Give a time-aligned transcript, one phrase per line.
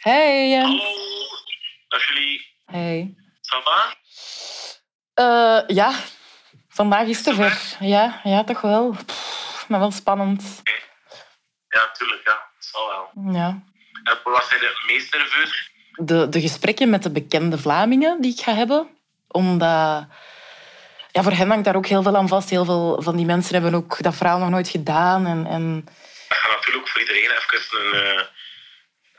[0.00, 0.50] Hey.
[0.50, 0.78] Hallo,
[1.88, 2.40] dag jullie.
[2.66, 3.14] Hey.
[3.40, 3.94] Ça va?
[5.14, 5.92] Uh, ja,
[6.68, 7.76] vandaag is het zover.
[7.80, 8.96] Ja, ja, toch wel.
[9.06, 10.62] Pff, maar wel spannend.
[11.68, 12.42] Ja, tuurlijk, ja.
[12.58, 13.32] Zal wel.
[13.34, 13.62] Ja.
[14.04, 15.70] En wat zijn de meest nerveus?
[15.94, 18.88] De, de gesprekken met de bekende Vlamingen die ik ga hebben.
[19.28, 20.06] Omdat...
[21.12, 22.50] Ja, voor hen hangt daar ook heel veel aan vast.
[22.50, 25.26] Heel veel van die mensen hebben ook dat verhaal nog nooit gedaan.
[25.26, 25.84] En, en...
[26.28, 28.22] Dat gaat natuurlijk voor iedereen even een, uh,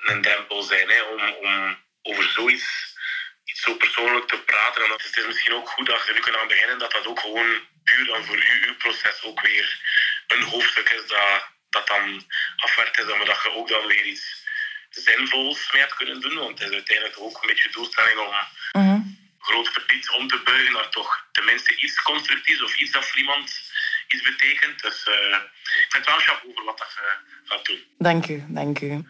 [0.02, 2.96] een drempel zijn hè, om, om over zoiets
[3.44, 4.84] iets zo persoonlijk te praten.
[4.84, 7.20] En het is misschien ook goed dat je er kunnen aan beginnen dat dat ook
[7.20, 9.82] gewoon puur dan voor u, uw proces ook weer
[10.28, 13.06] een hoofdstuk is dat, dat dan afwerkt is.
[13.06, 14.46] Maar dat je ook dan weer iets
[14.90, 16.36] zinvols mee hebt kunnen doen.
[16.36, 18.34] Want het is uiteindelijk ook een beetje de doelstelling om
[18.72, 19.18] Mm -hmm.
[19.40, 23.72] groot verdriet om te buigen naar toch tenminste iets constructiefs of iets dat voor iemand
[24.08, 24.82] iets betekent.
[24.82, 25.38] Dus uh,
[25.84, 27.16] ik vind het wel chapeau over wat dat je
[27.46, 27.84] gaat doen.
[27.98, 29.06] Dank u, dank u.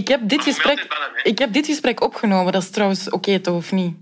[0.00, 0.86] Ik heb dit, gesprek,
[1.22, 2.52] ik heb dit gesprek opgenomen.
[2.52, 3.96] Dat is trouwens oké, toch, of niet?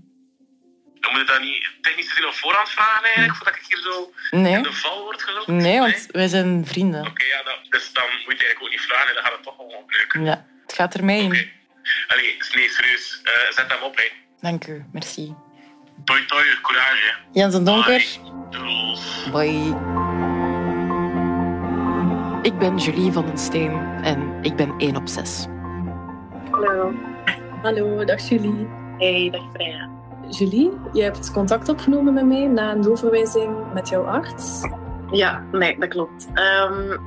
[0.99, 4.11] Dan moet je dat niet technisch gezien op voorhand vragen eigenlijk, voordat ik hier zo
[4.31, 4.53] Nee.
[4.55, 5.47] in de val word gelokt.
[5.47, 7.07] Nee, want wij zijn vrienden.
[7.07, 9.57] Oké, ja, dat, dus dan moet je eigenlijk ook niet vragen, dan gaat het toch
[9.57, 10.23] wel oplukken.
[10.25, 11.35] Ja, het gaat er mee Oké.
[11.35, 11.51] in.
[12.07, 13.19] Allee, nee, serieus.
[13.23, 14.03] Eh, zet hem op, hè.
[14.41, 15.33] Dank u, merci.
[16.05, 17.13] Toi, toi, courage.
[17.31, 18.05] Jens en Donker.
[18.49, 19.31] Bye.
[19.31, 19.75] Bye.
[22.41, 25.45] Ik ben Julie van den Steen en ik ben 1 op 6.
[26.63, 26.93] Hallo.
[27.61, 28.67] Hallo, dag Julie.
[28.97, 29.89] Hey, dag Freya.
[30.29, 34.61] Julie, je hebt contact opgenomen met mij na een doorverwijzing met jouw arts.
[35.11, 36.27] Ja, nee, dat klopt.
[36.33, 36.97] Ehm,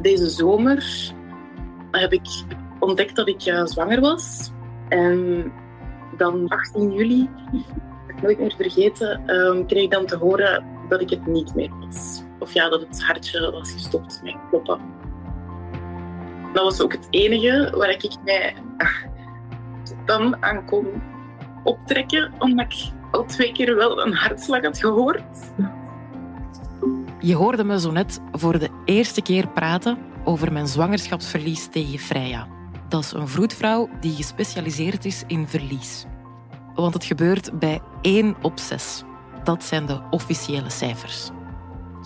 [0.00, 1.12] deze zomer
[1.90, 2.26] heb ik
[2.78, 4.52] ontdekt dat ik eh, zwanger was.
[4.88, 5.52] En
[6.16, 7.28] dan 18 juli,
[8.06, 11.54] dat ik nooit meer vergeten, ehm, kreeg ik dan te horen dat ik het niet
[11.54, 12.22] meer was.
[12.38, 15.03] Of ja, dat het hartje was gestopt met kloppen.
[16.54, 18.54] Dat was ook het enige waar ik mij
[20.04, 20.86] dan aan kon
[21.64, 25.52] optrekken, omdat ik al twee keer wel een hartslag had gehoord.
[27.20, 32.46] Je hoorde me zo net voor de eerste keer praten over mijn zwangerschapsverlies tegen Freya.
[32.88, 36.04] Dat is een vroedvrouw die gespecialiseerd is in verlies.
[36.74, 39.02] Want het gebeurt bij 1 op 6.
[39.44, 41.30] Dat zijn de officiële cijfers.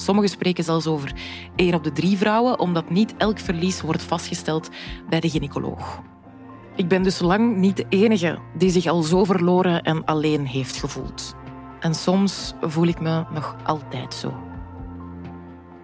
[0.00, 1.12] Sommigen spreken zelfs over
[1.56, 4.69] 1 op de 3 vrouwen, omdat niet elk verlies wordt vastgesteld
[5.09, 6.03] bij de gynaecoloog.
[6.76, 10.76] Ik ben dus lang niet de enige die zich al zo verloren en alleen heeft
[10.76, 11.34] gevoeld.
[11.81, 14.34] En soms voel ik me nog altijd zo.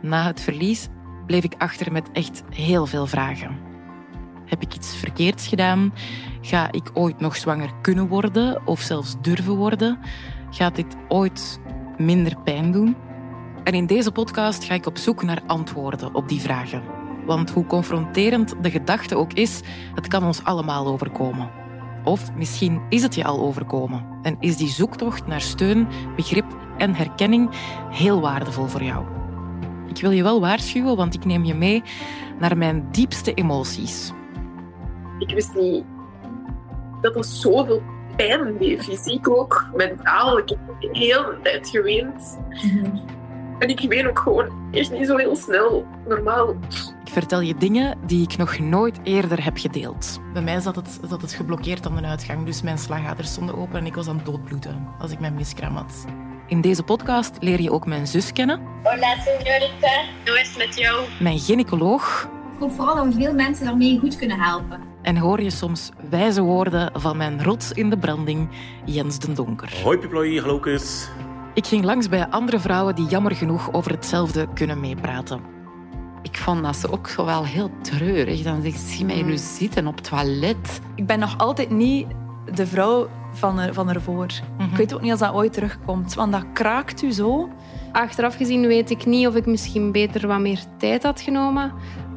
[0.03, 0.89] Na het verlies
[1.27, 3.59] bleef ik achter met echt heel veel vragen.
[4.47, 5.93] Heb ik iets verkeerds gedaan?
[6.41, 9.99] Ga ik ooit nog zwanger kunnen worden of zelfs durven worden?
[10.51, 11.61] Gaat dit ooit
[11.99, 12.97] minder pijn doen?
[13.65, 16.83] En in deze podcast ga ik op zoek naar antwoorden op die vragen.
[17.27, 19.61] Want hoe confronterend de gedachte ook is,
[19.95, 21.51] het kan ons allemaal overkomen.
[22.05, 26.45] Of misschien is het je al overkomen en is die zoektocht naar steun, begrip
[26.79, 27.49] en herkenning
[27.91, 29.05] heel waardevol voor jou.
[29.89, 31.83] Ik wil je wel waarschuwen, want ik neem je mee
[32.39, 34.13] naar mijn diepste emoties.
[35.19, 35.85] Ik wist niet
[37.01, 37.83] dat er zoveel
[38.17, 40.39] pijn deed, fysiek ook, mentaal.
[40.39, 42.39] Ik heb de hele tijd geweend.
[43.59, 46.49] En ik ween ook gewoon echt niet zo heel snel, normaal.
[47.05, 50.21] Ik vertel je dingen die ik nog nooit eerder heb gedeeld.
[50.33, 53.79] Bij mij zat het, zat het geblokkeerd aan de uitgang, dus mijn slagaders stonden open
[53.79, 56.05] en ik was aan het doodbloeden als ik mijn miskraam had.
[56.47, 60.03] In deze podcast leer je ook mijn zus kennen, Hola, señorita.
[60.27, 61.05] Hoe is het met jou?
[61.21, 64.81] mijn gynaecoloog Ik hoop vooral dat we veel mensen daarmee goed kunnen helpen.
[65.03, 68.49] en hoor je soms wijze woorden van mijn rots in de branding,
[68.85, 69.73] Jens den Donker.
[69.83, 71.09] Hoi Piploy, hallo kus.
[71.55, 75.41] Ik ging langs bij andere vrouwen die jammer genoeg over hetzelfde kunnen meepraten.
[76.23, 78.43] Ik vond dat ze ook zo wel heel treurig.
[78.43, 80.81] Dan zegt ze, zie mij nu zitten op het toilet.
[80.95, 82.07] Ik ben nog altijd niet
[82.55, 84.27] de vrouw van, er, van ervoor.
[84.71, 87.49] Ik weet ook niet als dat ooit terugkomt, want dat kraakt u zo.
[87.93, 91.73] Achteraf gezien weet ik niet of ik misschien beter wat meer tijd had genomen.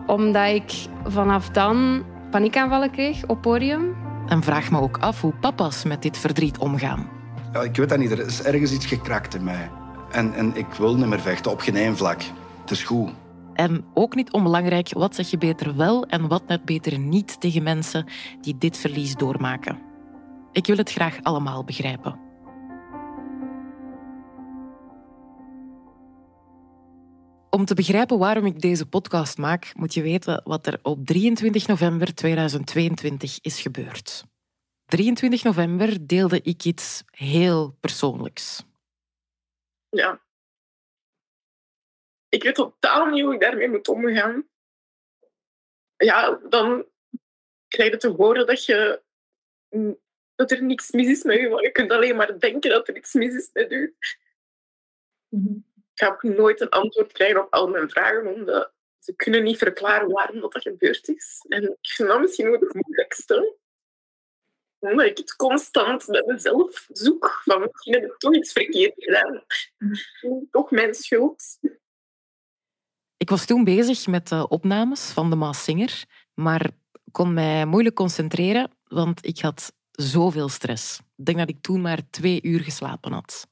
[0.06, 0.72] Omdat ik
[1.06, 3.96] vanaf dan paniekaanvallen kreeg op podium.
[4.28, 7.16] En vraag me ook af hoe papa's met dit verdriet omgaan.
[7.64, 8.12] Ik weet dat niet.
[8.12, 9.70] Er is ergens iets gekrakt in mij.
[10.12, 12.22] En, en ik wil niet meer vechten op geen één vlak.
[12.62, 13.09] Het is goed.
[13.54, 17.64] En ook niet onbelangrijk, wat zeg je beter wel en wat net beter niet tegen
[17.64, 18.06] mensen
[18.42, 19.80] die dit verlies doormaken.
[20.52, 22.20] Ik wil het graag allemaal begrijpen.
[27.50, 31.68] Om te begrijpen waarom ik deze podcast maak, moet je weten wat er op 23
[31.68, 34.26] november 2022 is gebeurd.
[34.87, 38.63] 23 november deelde ik iets heel persoonlijks.
[39.89, 40.22] Ja.
[42.29, 44.47] Ik weet totaal niet hoe ik daarmee moet omgaan.
[45.97, 46.85] Ja, dan
[47.67, 49.01] krijg je te horen dat, je,
[50.35, 52.97] dat er niks mis is met je, maar je kunt alleen maar denken dat er
[52.97, 53.93] iets mis is met je.
[55.29, 59.57] Ik ga ook nooit een antwoord krijgen op al mijn vragen, omdat ze kunnen niet
[59.57, 61.45] verklaren waarom dat, dat gebeurd is.
[61.47, 63.55] En ik vind dat misschien ook het moeilijkste.
[64.79, 67.41] Omdat ik het constant met mezelf zoek.
[67.44, 69.44] Van misschien heb ik toch iets verkeerd gedaan.
[70.52, 71.59] Toch mijn schuld.
[73.18, 76.70] Ik was toen bezig met de opnames van de Maas Singer, maar
[77.12, 81.00] kon mij moeilijk concentreren, want ik had zoveel stress.
[81.16, 83.47] Ik denk dat ik toen maar twee uur geslapen had.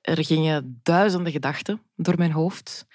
[0.00, 2.86] Er gingen duizenden gedachten door mijn hoofd.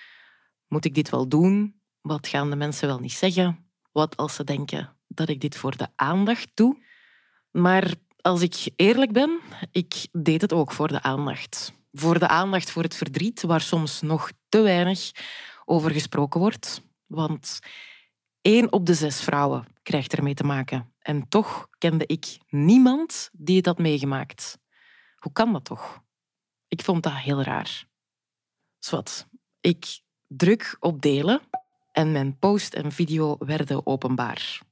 [0.67, 1.81] Moet ik dit wel doen?
[2.01, 3.71] Wat gaan de mensen wel niet zeggen?
[3.91, 6.85] Wat als ze denken dat ik dit voor de aandacht doe?
[7.57, 9.39] Maar als ik eerlijk ben,
[9.71, 11.73] ik deed het ook voor de aandacht.
[11.91, 15.11] Voor de aandacht voor het verdriet, waar soms nog te weinig
[15.65, 16.81] over gesproken wordt.
[17.05, 17.59] Want
[18.41, 20.93] één op de zes vrouwen krijgt ermee te maken.
[20.99, 24.57] En toch kende ik niemand die het had meegemaakt.
[25.15, 26.01] Hoe kan dat toch?
[26.67, 27.85] Ik vond dat heel raar.
[28.79, 29.27] Zwat,
[29.61, 31.41] ik druk op delen
[31.91, 34.65] en mijn post en video werden openbaar.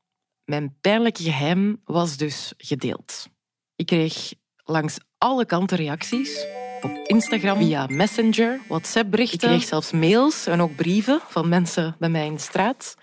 [0.45, 3.27] Mijn pijnlijke geheim was dus gedeeld.
[3.75, 4.33] Ik kreeg
[4.63, 6.45] langs alle kanten reacties.
[6.81, 9.49] Op Instagram, via Messenger, WhatsApp-berichten.
[9.49, 12.95] Ik kreeg zelfs mails en ook brieven van mensen bij mij in de straat.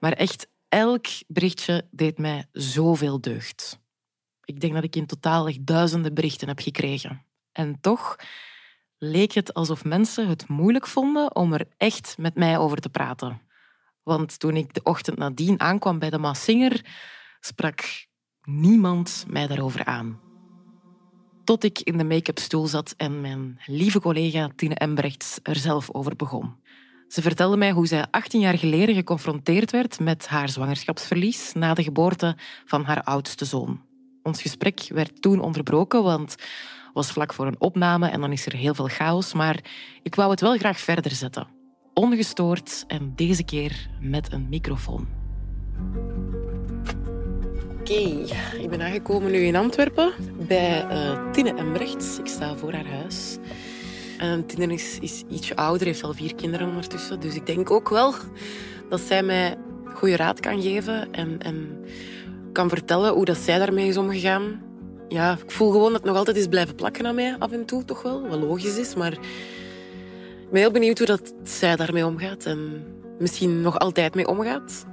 [0.00, 3.78] Maar echt elk berichtje deed mij zoveel deugd.
[4.44, 7.24] Ik denk dat ik in totaal echt duizenden berichten heb gekregen.
[7.52, 8.16] En toch
[8.98, 13.40] leek het alsof mensen het moeilijk vonden om er echt met mij over te praten.
[14.06, 16.84] Want toen ik de ochtend nadien aankwam bij de Maasinger,
[17.40, 18.06] sprak
[18.42, 20.20] niemand mij daarover aan.
[21.44, 25.90] Tot ik in de make-up stoel zat en mijn lieve collega Tine Embrechts er zelf
[25.90, 26.54] over begon.
[27.08, 31.82] Ze vertelde mij hoe zij 18 jaar geleden geconfronteerd werd met haar zwangerschapsverlies na de
[31.82, 33.82] geboorte van haar oudste zoon.
[34.22, 36.40] Ons gesprek werd toen onderbroken, want het
[36.92, 39.64] was vlak voor een opname en dan is er heel veel chaos, maar
[40.02, 41.55] ik wou het wel graag verder zetten.
[42.00, 45.06] Ongestoord en deze keer met een microfoon.
[47.80, 48.24] Oké,
[48.58, 50.12] ik ben aangekomen nu in Antwerpen
[50.46, 52.18] bij uh, Tine Embrechts.
[52.18, 53.36] Ik sta voor haar huis.
[54.18, 57.20] En Tine is, is ietsje ouder, heeft al vier kinderen ondertussen.
[57.20, 58.14] Dus ik denk ook wel
[58.88, 59.56] dat zij mij
[59.94, 61.84] goede raad kan geven en, en
[62.52, 64.62] kan vertellen hoe dat zij daarmee is omgegaan.
[65.08, 67.64] Ja, ik voel gewoon dat het nog altijd is blijven plakken aan mij, af en
[67.64, 68.28] toe toch wel.
[68.28, 69.18] Wat logisch is, maar
[70.46, 72.44] ik ben heel benieuwd hoe dat zij daarmee omgaat.
[72.44, 72.84] En
[73.18, 74.86] misschien nog altijd mee omgaat.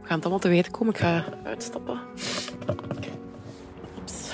[0.00, 0.92] We gaan het allemaal te weten komen.
[0.94, 2.00] Ik ga uitstappen.
[3.98, 4.30] Oeps.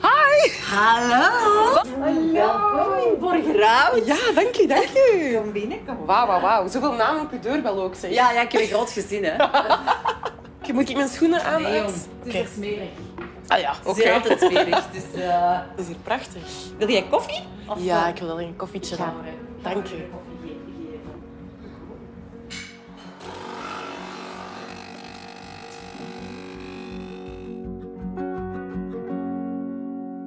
[0.00, 0.50] Hi!
[0.70, 1.82] Hallo.
[2.32, 4.04] Welkom voor Grauw.
[4.04, 5.34] Ja, dank u, dank u.
[5.34, 6.68] Kom binnen, kom Wauw, wauw, wauw.
[6.68, 8.10] Zoveel namen op je deurbel ook, zeg.
[8.10, 9.36] Ja, ja, ik heb een groot gezin, hè.
[10.72, 11.62] Moet ik mijn schoenen aan?
[11.62, 11.80] Nee?
[11.80, 12.88] Het is echt smerig.
[13.46, 13.98] Ah ja, Het oké.
[13.98, 14.50] is hier altijd dus...
[15.76, 16.42] Dat is hier prachtig.
[16.78, 17.40] Wil jij koffie?
[17.68, 18.96] Of, Ja, eh, ik wil wel een koffietje.
[18.96, 19.14] Gaan
[19.62, 20.10] Dank geven.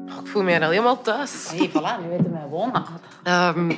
[0.09, 1.49] Oh, ik voel me al helemaal thuis.
[1.55, 2.85] Hey, voilà, nu weten wij wonen.
[3.23, 3.71] Ehm,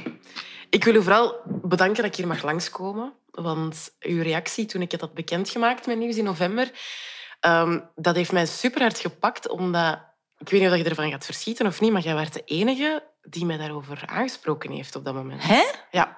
[0.70, 3.14] ik wil u vooral bedanken dat ik hier mag langskomen.
[3.32, 6.72] Want uw reactie toen ik het had bekendgemaakt met Nieuws in november,
[7.40, 9.48] ehm, dat heeft mij super hard gepakt.
[9.48, 10.00] Omdat,
[10.38, 13.04] ik weet niet of je ervan gaat verschieten of niet, maar jij werd de enige
[13.22, 15.44] die mij daarover aangesproken heeft op dat moment.
[15.44, 15.64] Hè?
[15.92, 16.16] Ja.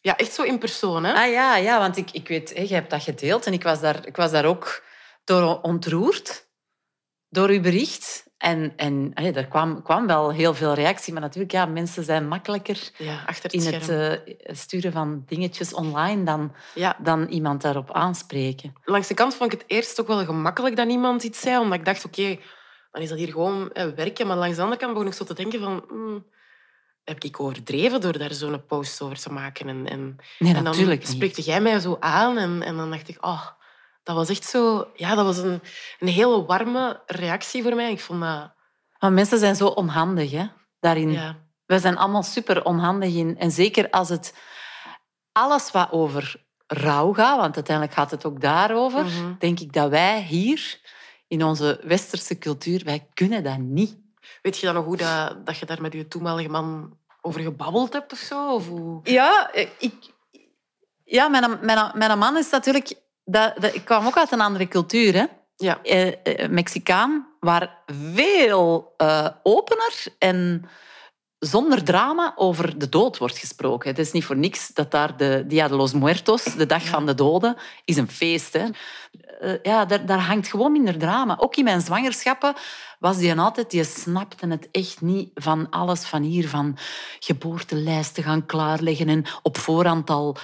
[0.00, 1.12] Ja, echt zo in persoon, hè?
[1.12, 3.80] Ah ja, ja want ik, ik weet, hè, jij hebt dat gedeeld en ik was
[3.80, 4.84] daar, ik was daar ook
[5.24, 6.46] door ontroerd.
[7.28, 8.27] Door uw bericht.
[8.38, 12.90] En, en er kwam, kwam wel heel veel reactie, maar natuurlijk, ja, mensen zijn makkelijker
[12.96, 16.96] Ja, achter het in het eh, sturen van dingetjes online dan, Ja.
[17.02, 18.72] dan iemand daarop aanspreken.
[18.84, 21.78] Langs de kant vond ik het eerst ook wel gemakkelijk dat niemand iets zei, omdat
[21.78, 22.38] ik dacht, oké,
[22.90, 24.26] dan is dat hier gewoon eh, werken.
[24.26, 25.84] Maar langs de andere kant begon ik zo te denken van...
[25.88, 26.24] hmm,
[27.04, 29.68] heb ik overdreven door daar zo'n post over te maken?
[29.68, 33.08] En, en, Nee, en dan natuurlijk spreekte jij mij zo aan en, en dan dacht
[33.08, 33.46] ik, oh,
[34.08, 34.90] dat was echt zo...
[34.94, 35.62] Ja, dat was een,
[35.98, 37.90] een hele warme reactie voor mij.
[37.90, 38.52] Ik vond dat...
[38.98, 40.46] Maar mensen zijn zo onhandig hè,
[40.80, 41.12] daarin.
[41.12, 41.36] Ja,
[41.66, 43.38] We zijn allemaal super onhandig in.
[43.38, 44.34] En zeker als het
[45.32, 49.34] alles wat over rouw gaat, want uiteindelijk gaat het ook daarover, Mhm.
[49.38, 50.80] denk ik dat wij hier
[51.26, 53.96] in onze westerse cultuur, wij kunnen dat niet.
[54.42, 57.92] Weet je dan nog hoe dat, dat je daar met je toenmalige man over gebabbeld
[57.92, 58.54] hebt of zo?
[58.54, 59.00] Of hoe...
[59.02, 59.94] Ja, ik,
[61.04, 63.06] ja mijn, mijn, mijn man is natuurlijk...
[63.30, 65.24] Dat, dat, ik kwam ook uit een andere cultuur, hè.
[65.56, 65.82] Ja.
[65.82, 70.64] Eh, eh, Mexicaan, waar veel eh, opener en
[71.38, 73.88] zonder drama over de dood wordt gesproken.
[73.90, 77.06] Het is niet voor niks dat daar de Dia de los Muertos, de dag van
[77.06, 78.52] de doden, is een feest.
[78.52, 78.66] Hè.
[79.62, 81.36] Ja, daar, daar hangt gewoon minder drama.
[81.38, 82.54] Ook in mijn zwangerschappen
[82.98, 86.76] was die altijd, die snapte het echt niet van alles van hier, van
[87.18, 90.36] geboortelijsten gaan klaarleggen en op voorhand al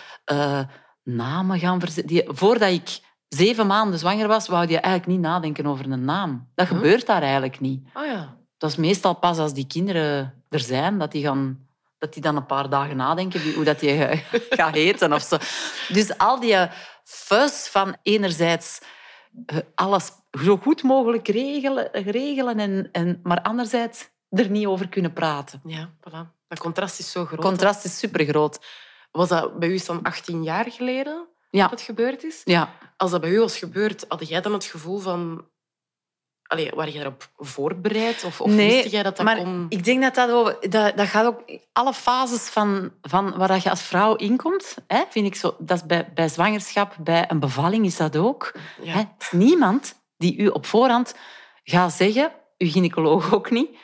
[1.05, 2.37] namen gaan verzetten.
[2.37, 6.51] Voordat ik zeven maanden zwanger was, wou je eigenlijk niet nadenken over een naam.
[6.55, 7.89] Dat gebeurt daar eigenlijk niet.
[7.95, 8.37] Oh ja.
[8.59, 11.67] Dat is meestal pas als die kinderen er zijn, dat die, gaan,
[11.99, 13.99] dat die dan een paar dagen nadenken hoe dat die
[14.51, 15.37] gaat heten of zo.
[15.89, 16.69] Dus al die
[17.05, 18.81] fuss van enerzijds
[19.47, 20.11] eh, alles
[20.45, 25.61] zo goed mogelijk regelen, regelen en, en, maar anderzijds er niet over kunnen praten.
[25.65, 26.33] Ja, voilà.
[26.49, 27.41] Dat contrast is zo groot.
[27.41, 28.59] contrast is super groot.
[29.17, 31.61] Was dat bij u dan 18 jaar geleden ja.
[31.61, 32.41] dat het gebeurd is?
[32.45, 32.75] Ja.
[32.97, 35.45] Als dat bij u was gebeurd, had jij dan het gevoel van
[36.47, 38.25] Allee, waar je erop voorbereid?
[38.25, 39.67] Of, of nee, wist jij dat dat maar kon...
[39.69, 41.43] ik denk dat dat, over, dat dat gaat ook...
[41.73, 45.57] Alle fases van, van waar je als vrouw inkomt, hè, vind ik zo...
[45.59, 48.55] Dat is bij, bij zwangerschap, bij een bevalling is dat ook.
[48.83, 48.93] Ja.
[48.93, 49.03] Hè.
[49.19, 51.15] Is niemand die u op voorhand
[51.65, 53.77] gaat zeggen, uw gynaecoloog ook niet,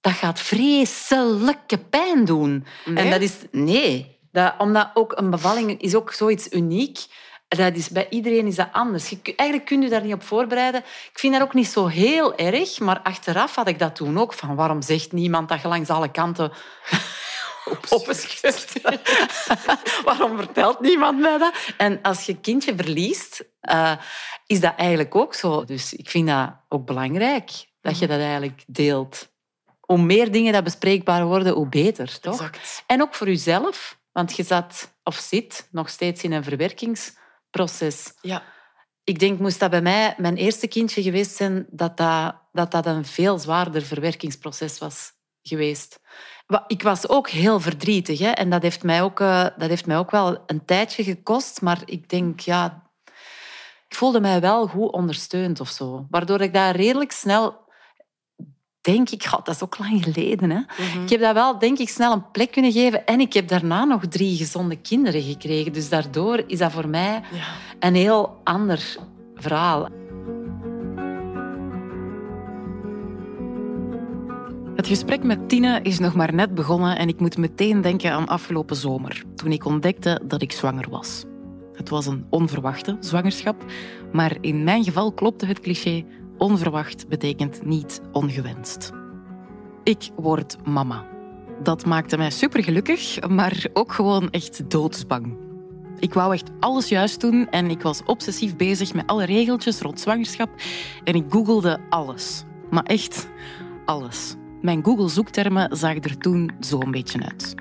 [0.00, 2.66] dat gaat vreselijke pijn doen.
[2.84, 3.04] Nee?
[3.04, 3.36] En dat is...
[3.50, 4.17] Nee.
[4.38, 7.06] Dat, omdat ook een bevalling is ook zoiets uniek
[7.48, 9.08] dat is, bij iedereen is dat anders.
[9.08, 10.80] Je, eigenlijk kun je daar niet op voorbereiden.
[10.80, 14.32] Ik vind dat ook niet zo heel erg, maar achteraf had ik dat toen ook.
[14.32, 16.52] Van waarom zegt niemand dat je langs alle kanten
[17.88, 18.72] opgescheurd
[20.04, 21.54] Waarom vertelt niemand mij dat?
[21.76, 23.92] En als je kindje verliest, uh,
[24.46, 25.64] is dat eigenlijk ook zo.
[25.64, 29.28] Dus ik vind dat ook belangrijk, dat je dat eigenlijk deelt.
[29.80, 32.34] Hoe meer dingen dat bespreekbaar worden, hoe beter, toch?
[32.34, 32.82] Exact.
[32.86, 37.16] En ook voor jezelf, want je zat of zit nog steeds in een verwerkings
[37.50, 38.12] proces.
[38.20, 38.42] Ja.
[39.04, 42.86] Ik denk, moest dat bij mij mijn eerste kindje geweest zijn, dat dat, dat, dat
[42.86, 46.00] een veel zwaarder verwerkingsproces was geweest.
[46.66, 48.30] Ik was ook heel verdrietig hè?
[48.30, 51.82] en dat heeft, mij ook, uh, dat heeft mij ook wel een tijdje gekost, maar
[51.84, 52.90] ik denk, ja,
[53.88, 56.06] ik voelde mij wel goed ondersteund of zo.
[56.10, 57.67] Waardoor ik daar redelijk snel
[58.92, 60.50] denk ik, dat is ook lang geleden.
[60.50, 60.56] Hè?
[60.56, 61.02] Mm -hmm.
[61.02, 63.06] Ik heb dat wel, denk ik, snel een plek kunnen geven.
[63.06, 65.72] En ik heb daarna nog drie gezonde kinderen gekregen.
[65.72, 67.44] Dus daardoor is dat voor mij ja.
[67.78, 68.96] een heel ander
[69.34, 69.88] verhaal.
[74.76, 78.26] Het gesprek met Tina is nog maar net begonnen en ik moet meteen denken aan
[78.26, 81.24] afgelopen zomer, toen ik ontdekte dat ik zwanger was.
[81.72, 83.64] Het was een onverwachte zwangerschap,
[84.12, 86.04] maar in mijn geval klopte het cliché
[86.38, 88.92] Onverwacht betekent niet ongewenst.
[89.84, 91.06] Ik word mama.
[91.62, 95.36] Dat maakte mij supergelukkig, maar ook gewoon echt doodsbang.
[95.98, 100.00] Ik wou echt alles juist doen en ik was obsessief bezig met alle regeltjes rond
[100.00, 100.48] zwangerschap
[101.04, 102.44] en ik googelde alles.
[102.70, 103.28] Maar echt
[103.84, 104.34] alles.
[104.62, 107.54] Mijn Google-zoektermen zagen er toen zo'n beetje uit.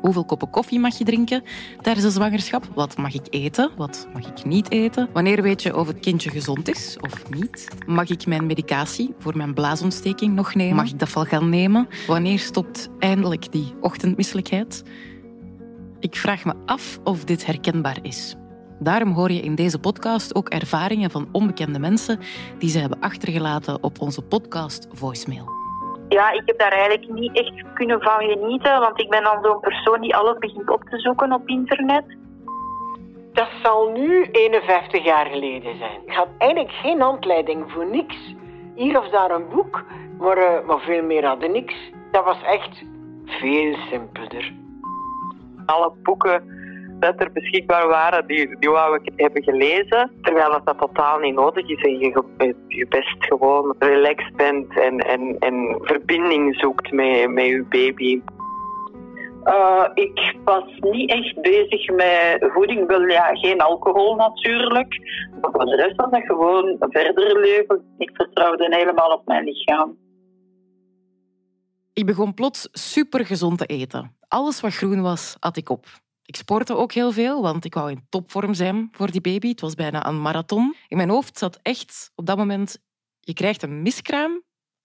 [0.00, 1.42] Hoeveel koppen koffie mag je drinken
[1.80, 2.68] tijdens de zwangerschap?
[2.74, 3.70] Wat mag ik eten?
[3.76, 5.08] Wat mag ik niet eten?
[5.12, 7.68] Wanneer weet je of het kindje gezond is of niet?
[7.86, 10.76] Mag ik mijn medicatie voor mijn blaasontsteking nog nemen?
[10.76, 11.88] Mag ik dat wel gaan nemen?
[12.06, 14.82] Wanneer stopt eindelijk die ochtendmisselijkheid?
[16.00, 18.36] Ik vraag me af of dit herkenbaar is.
[18.80, 22.18] Daarom hoor je in deze podcast ook ervaringen van onbekende mensen
[22.58, 25.57] die ze hebben achtergelaten op onze podcast Voicemail.
[26.08, 29.60] Ja, ik heb daar eigenlijk niet echt kunnen van genieten, want ik ben dan zo'n
[29.60, 32.04] persoon die alles begint op te zoeken op internet.
[33.32, 36.00] Dat zal nu 51 jaar geleden zijn.
[36.06, 38.34] Ik had eigenlijk geen handleiding voor niks.
[38.74, 39.84] Hier of daar een boek,
[40.18, 41.74] maar, uh, maar veel meer hadden niks.
[42.10, 42.82] Dat was echt
[43.26, 44.52] veel simpeler.
[45.66, 46.57] Alle boeken
[47.00, 50.10] dat er beschikbaar waren, die, die wou ik hebben gelezen.
[50.22, 54.98] Terwijl dat, dat totaal niet nodig is en je, je best gewoon relaxed bent en,
[54.98, 58.20] en, en verbinding zoekt met, met je baby.
[59.44, 62.86] Uh, ik was niet echt bezig met voeding.
[62.86, 64.98] Wel ja, geen alcohol natuurlijk.
[65.40, 67.94] Maar voor de rest was dat gewoon verder leven.
[67.98, 69.96] Ik vertrouwde helemaal op mijn lichaam.
[71.92, 74.16] Ik begon plots super gezond te eten.
[74.28, 75.86] Alles wat groen was, at ik op.
[76.28, 79.48] Ik sportte ook heel veel, want ik wou in topvorm zijn voor die baby.
[79.48, 80.76] Het was bijna een marathon.
[80.88, 82.78] In mijn hoofd zat echt op dat moment...
[83.20, 84.42] Je krijgt een miskraam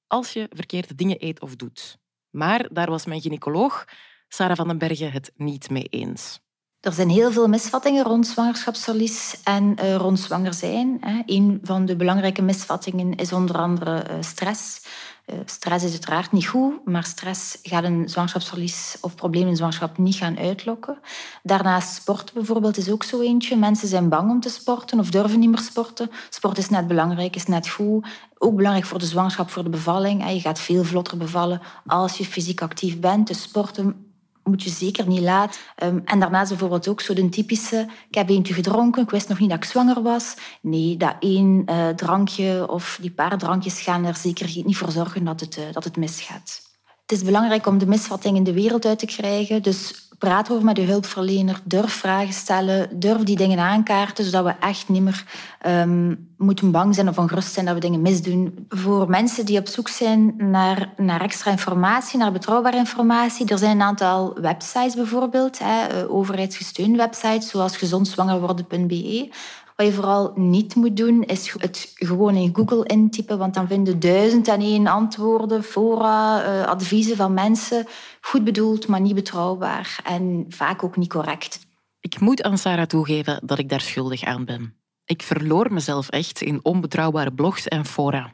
[0.07, 1.97] als je verkeerde dingen eet of doet.
[2.29, 3.85] Maar daar was mijn gynaecoloog,
[4.27, 6.39] Sarah van den Bergen, het niet mee eens.
[6.79, 10.97] Er zijn heel veel misvattingen rond zwangerschapsverlies en uh, rond zwanger zijn.
[10.99, 11.21] Hè.
[11.25, 14.85] Een van de belangrijke misvattingen is onder andere uh, stress.
[15.25, 19.97] Uh, stress is uiteraard niet goed, maar stress gaat een zwangerschapsverlies of problemen in zwangerschap
[19.97, 20.97] niet gaan uitlokken.
[21.43, 23.55] Daarnaast sport bijvoorbeeld is ook zo eentje.
[23.55, 26.09] Mensen zijn bang om te sporten of durven niet meer sporten.
[26.29, 28.07] Sport is net belangrijk, is net goed.
[28.37, 30.29] Ook belangrijk voor de zwangerschap, voor de bevalling.
[30.29, 33.27] Je gaat veel vlotter bevallen als je fysiek actief bent.
[33.27, 34.02] Dus sporten
[34.43, 35.61] moet je zeker niet laten.
[35.83, 37.87] Um, en daarnaast bijvoorbeeld ook zo de typische...
[38.09, 40.33] Ik heb eentje gedronken, ik wist nog niet dat ik zwanger was.
[40.61, 45.23] Nee, dat één uh, drankje of die paar drankjes gaan er zeker niet voor zorgen
[45.23, 46.61] dat het, uh, dat het misgaat.
[47.01, 49.61] Het is belangrijk om de misvattingen de wereld uit te krijgen.
[49.61, 54.65] Dus praat over met je hulpverlener, durf vragen stellen, durf die dingen aankaarten, zodat we
[54.65, 55.23] echt niet meer
[55.67, 58.65] um, moeten bang zijn of ongerust zijn dat we dingen misdoen.
[58.69, 63.75] Voor mensen die op zoek zijn naar, naar extra informatie, naar betrouwbare informatie, er zijn
[63.75, 69.29] een aantal websites bijvoorbeeld, hè, eh, overheidsgesteunde websites, zoals gezondzwangerworden.be,
[69.75, 73.99] wat je vooral niet moet doen, is het gewoon in Google intypen, want dan vinden
[73.99, 77.87] duizend en één antwoorden, fora, uh, adviezen van mensen.
[78.21, 81.59] Goed bedoeld, maar niet betrouwbaar en vaak ook niet correct.
[81.99, 84.75] Ik moet aan Sarah toegeven dat ik daar schuldig aan ben.
[85.05, 88.33] Ik verloor mezelf echt in onbetrouwbare blogs en fora.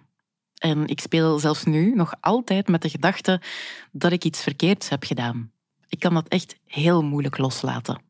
[0.60, 3.41] En ik speel zelfs nu nog altijd met de gedachte
[3.91, 5.51] dat ik iets verkeerds heb gedaan.
[5.88, 8.08] Ik kan dat echt heel moeilijk loslaten.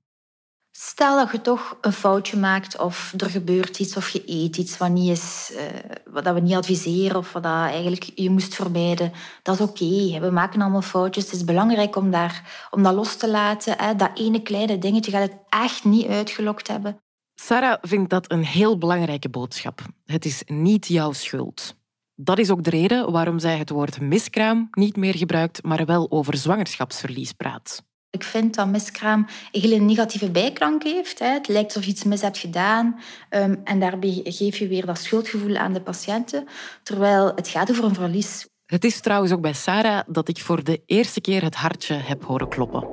[0.82, 4.78] Stel dat je toch een foutje maakt of er gebeurt iets of je eet iets
[4.78, 5.62] wat, niet is, uh,
[6.06, 9.12] wat we niet adviseren of wat eigenlijk je moest vermijden.
[9.44, 10.20] Dat is oké.
[10.20, 11.24] We maken allemaal foutjes.
[11.24, 13.78] Het is belangrijk om, daar, om dat los te laten.
[13.78, 13.96] Hè.
[13.96, 16.98] Dat ene kleine dingetje gaat het echt niet uitgelokt hebben.
[17.36, 19.82] Sarah vindt dat een heel belangrijke boodschap.
[20.06, 21.76] Het is niet jouw schuld.
[22.16, 26.12] Dat is ook de reden waarom zij het woord miskraam niet meer gebruikt, maar wel
[26.12, 27.88] over zwangerschapsverlies praat.
[28.12, 31.20] Ik vind dat miskraam een hele negatieve bijklank heeft.
[31.20, 33.00] Het lijkt alsof je iets mis hebt gedaan
[33.30, 36.48] ehm, en daarbij geef je weer dat schuldgevoel aan de patiënten,
[36.84, 38.48] terwijl het gaat over een verlies.
[38.66, 42.24] Het is trouwens ook bij Sarah dat ik voor de eerste keer het hartje heb
[42.24, 42.88] horen kloppen.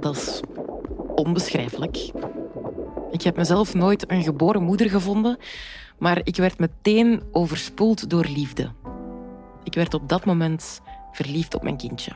[0.00, 0.40] Dat is
[1.14, 1.96] onbeschrijfelijk.
[3.10, 5.38] Ik heb mezelf nooit een geboren moeder gevonden,
[5.98, 8.72] maar ik werd meteen overspoeld door liefde.
[9.64, 10.80] Ik werd op dat moment
[11.12, 12.12] verliefd op mijn kindje.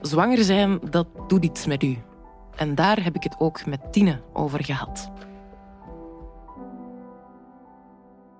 [0.00, 1.98] Zwanger zijn, dat doet iets met u.
[2.56, 5.10] En daar heb ik het ook met Tine over gehad.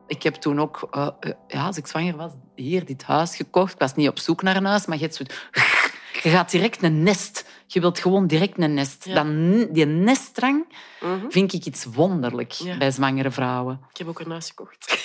[0.07, 1.09] Ik heb toen ook, uh,
[1.47, 3.73] ja, als ik zwanger was, hier dit huis gekocht.
[3.73, 5.25] Ik was niet op zoek naar een huis, maar je, zo,
[6.23, 7.49] je gaat direct een nest.
[7.67, 9.15] Je wilt gewoon direct een nest.
[9.15, 10.65] Dan, die nestdrang
[11.01, 11.33] mm -hmm.
[11.33, 12.77] vind ik iets wonderlijk ja.
[12.77, 13.81] bij zwangere vrouwen.
[13.91, 15.03] Ik heb ook een huis gekocht.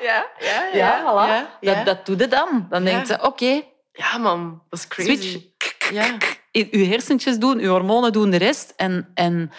[0.00, 0.72] ja, ja, ja.
[0.72, 1.60] ja, voilà.
[1.60, 2.66] ja, Dat, dat doe je dan.
[2.68, 5.16] Dan denkt je, oké, okay, ja, man, dat is crazy.
[5.16, 5.90] Switch.
[5.90, 6.16] Ja.
[6.52, 8.72] Uw hersentjes doen, uw hormonen doen de rest.
[8.76, 9.50] En, en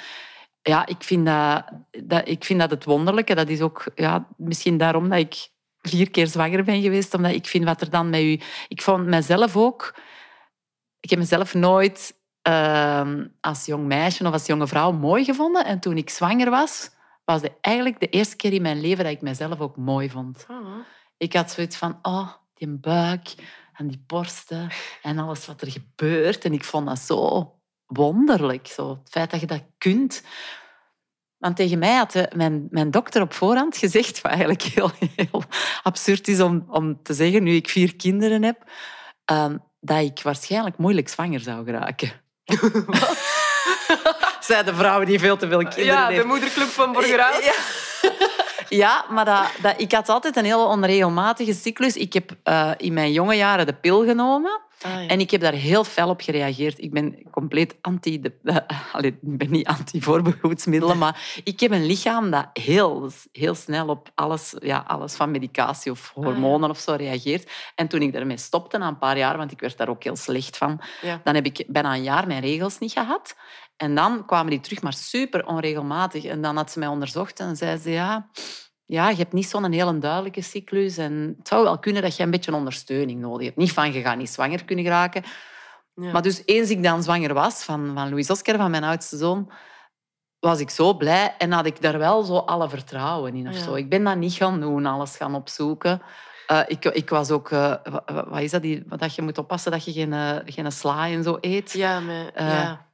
[0.62, 1.64] ja, ik vind dat,
[2.04, 3.36] dat, ik vind dat het wonderlijke.
[3.36, 5.50] Dat is ook ja, misschien daarom dat ik
[5.82, 7.14] vier keer zwanger ben geweest.
[7.14, 8.40] Omdat ik vind wat er dan met u...
[8.68, 9.96] Ik vond mezelf ook...
[11.00, 12.16] Ik heb mezelf nooit
[12.48, 15.66] uh, als jong meisje of als jonge vrouw mooi gevonden.
[15.66, 16.90] En toen ik zwanger was,
[17.26, 20.46] was het eigenlijk de eerste keer in mijn leven dat ik mezelf ook mooi vond.
[20.50, 20.76] Oh.
[21.18, 23.34] Ik had zoiets van, oh, die buik
[23.78, 24.70] en die borsten
[25.02, 26.46] en alles wat er gebeurt.
[26.46, 27.52] En ik vond dat zo
[27.86, 30.24] wonderlijk, zo, het feit dat je dat kunt.
[31.38, 35.44] Want tegen mij had mijn, mijn dokter op voorhand gezegd, wat eigenlijk heel, heel
[35.84, 38.72] absurd is om, om te zeggen, nu ik vier kinderen heb,
[39.32, 42.12] um, dat ik waarschijnlijk moeilijk zwanger zou geraken.
[44.40, 46.16] Zij de vrouwen die veel te veel kinderen ja, heeft.
[46.16, 47.44] Ja, de moederclub van Borgerhout.
[47.44, 47.54] Ja.
[48.70, 51.96] Ja, maar dat, dat, ik had altijd een heel onregelmatige cyclus.
[51.96, 54.62] Ik heb uh, in mijn jonge jaren de pil genomen.
[54.82, 55.08] Ah, ja.
[55.08, 56.82] En ik heb daar heel fel op gereageerd.
[56.82, 58.22] Ik ben compleet anti...
[58.22, 58.58] De, uh,
[58.94, 64.12] allee, ik ben niet anti-voorbehoedsmiddelen, maar ik heb een lichaam dat heel, heel snel op
[64.16, 66.70] alles, ja, alles van medicatie of hormonen ah, ja.
[66.70, 67.52] of zo reageert.
[67.76, 70.16] En toen ik daarmee stopte, na een paar jaar, want ik werd daar ook heel
[70.16, 71.22] slecht van, ja.
[71.24, 73.36] dan heb ik bijna een jaar mijn regels niet gehad.
[73.78, 76.24] En dan kwamen die terug, maar super onregelmatig.
[76.24, 78.30] En dan had ze mij onderzocht en zei ze, ja,
[78.86, 80.98] ja je hebt niet zo'n hele duidelijke cyclus.
[80.98, 83.58] En het zou wel kunnen dat je een beetje ondersteuning nodig hebt.
[83.58, 85.24] Niet van, je gaat niet zwanger kunnen geraken.
[85.94, 86.12] Ja.
[86.12, 89.52] Maar dus eens ik dan zwanger was van, van Louis Oscar, van mijn oudste zoon,
[90.40, 93.48] was ik zo blij en had ik daar wel zo alle vertrouwen in.
[93.48, 93.64] Of Ja.
[93.64, 93.76] zo.
[93.76, 96.02] Ik ben dat niet gaan doen, alles gaan opzoeken.
[96.52, 97.50] Uh, ik, ik was ook...
[97.50, 97.74] Uh,
[98.06, 98.62] wat, is dat?
[98.62, 101.72] Die, dat je moet oppassen dat je geen, uh, geen sla en zo eet.
[101.72, 102.28] Ja, maar...
[102.34, 102.87] Eh, ja.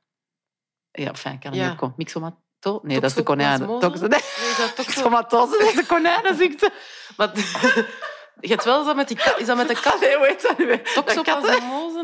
[0.94, 1.76] Ja, fijn, kan Ja.
[1.98, 2.80] Myxomato?
[2.82, 3.80] Nee, dat is de konijnen.
[3.80, 4.10] Tox- nee.
[4.10, 6.72] Nee, is de konijnenziekte.
[7.18, 7.32] Maar
[8.40, 9.40] Je hebt wel dat met die kat.
[9.40, 10.00] Is dat met de kat?
[10.00, 10.84] Nee, hoe heet dat nu weer?
[10.94, 12.02] Toxoplasmose?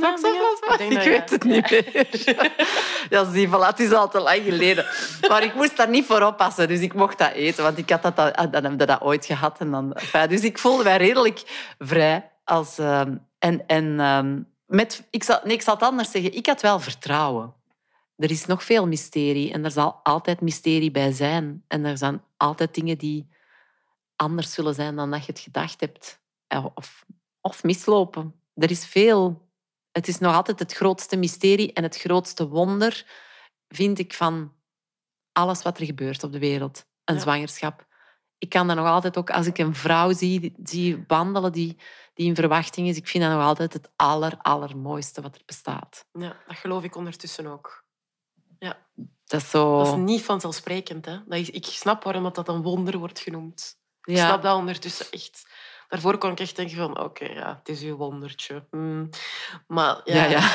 [0.89, 1.35] Ik weet ja.
[1.35, 2.07] het niet meer.
[3.09, 4.85] Ja, zie, voilà, het is al te lang geleden.
[5.29, 7.63] Maar ik moest daar niet voor oppassen, dus ik mocht dat eten.
[7.63, 9.59] Want ik had dat, al- dan heb dat ooit gehad.
[9.59, 11.41] En dan, enfin, dus ik voelde mij redelijk
[11.79, 12.31] vrij.
[12.43, 16.33] Als, ehm, en en ehm, met, ik, zal, nee, ik zal het anders zeggen.
[16.33, 17.53] Ik had wel vertrouwen.
[18.19, 21.63] Er is nog veel mysterie en er zal altijd mysterie bij zijn.
[21.67, 23.29] En er zijn altijd dingen die
[24.15, 26.21] anders zullen zijn dan dat je het gedacht hebt.
[26.73, 27.05] Of,
[27.41, 28.41] of mislopen.
[28.55, 29.47] Er is veel.
[29.91, 33.05] Het is nog altijd het grootste mysterie en het grootste wonder,
[33.67, 34.53] vind ik, van
[35.31, 36.85] alles wat er gebeurt op de wereld.
[37.03, 37.21] Een Ja.
[37.21, 37.87] zwangerschap.
[38.37, 41.77] Ik kan dat nog altijd ook, als ik een vrouw zie, zie wandelen die,
[42.13, 46.05] die in verwachting is, ik vind dat nog altijd het aller, allermooiste wat er bestaat.
[46.11, 47.87] Ja, dat geloof ik ondertussen ook.
[48.59, 48.77] Ja.
[49.25, 49.77] Dat is zo...
[49.77, 51.05] Dat is niet vanzelfsprekend.
[51.05, 51.17] Hè?
[51.25, 53.77] Dat is, ik snap waarom dat, dat een wonder wordt genoemd.
[54.03, 55.47] Ik snap dat ondertussen echt.
[55.87, 58.67] Daarvoor kon ik echt denken van, oké, ja, het is uw wondertje.
[58.71, 59.09] Hmm.
[59.67, 60.51] Maar ja, Ja, ja.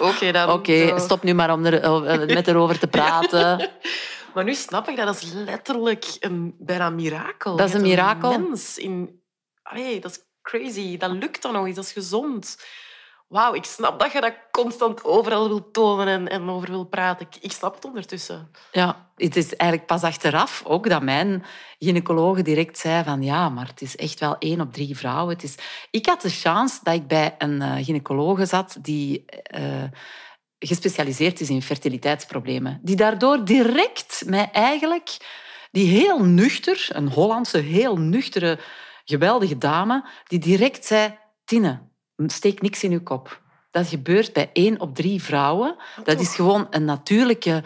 [0.10, 0.50] oké dan.
[0.50, 3.58] Oké, stop nu maar om er, met erover te praten.
[4.34, 5.06] Maar nu snap ik dat.
[5.06, 7.56] Dat is letterlijk een bijna mirakel.
[7.56, 8.38] Dat is een mirakel.
[8.38, 9.22] mens in...
[9.62, 10.96] Allee, dat is crazy.
[10.96, 11.76] Dat lukt dan nog eens.
[11.76, 12.56] Dat is gezond.
[13.28, 17.26] Wauw, ik snap dat je dat constant overal wil tonen en, en over wil praten.
[17.40, 18.50] Ik, snap het ondertussen.
[18.72, 21.44] Ja, het is eigenlijk pas achteraf ook dat mijn
[21.78, 25.34] gynaecoloog direct zei van ja, maar het is echt wel één op drie vrouwen.
[25.34, 25.54] Het is...
[25.90, 29.84] Ik had de chance dat ik bij een uh, gynaecologe zat die eh,
[30.58, 32.80] gespecialiseerd is in fertiliteitsproblemen.
[32.82, 35.16] Die daardoor direct mij eigenlijk,
[35.70, 38.58] die heel nuchter, een Hollandse, heel nuchtere,
[39.04, 41.87] geweldige dame, die direct zei, Tine,
[42.26, 43.40] steek niks in uw kop.
[43.70, 45.76] Dat gebeurt bij één op drie vrouwen.
[46.04, 47.62] Dat is gewoon een natuurlijke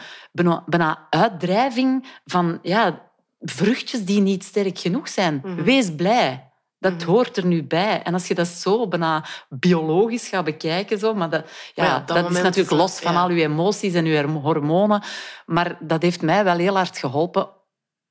[0.65, 3.11] bijna, uitdrijving van ja,
[3.41, 5.41] vruchtjes die niet sterk genoeg zijn.
[5.45, 5.63] Mhm.
[5.63, 6.51] Wees blij.
[6.79, 8.03] Dat hoort er nu bij.
[8.03, 12.01] En als je dat zo bijna biologisch gaat bekijken, zo, maar dat, ja, Maar ja,
[12.01, 13.21] op dat dat is natuurlijk los van ja.
[13.21, 15.03] al je emoties en je hormonen.
[15.47, 17.49] Maar dat heeft mij wel heel hard geholpen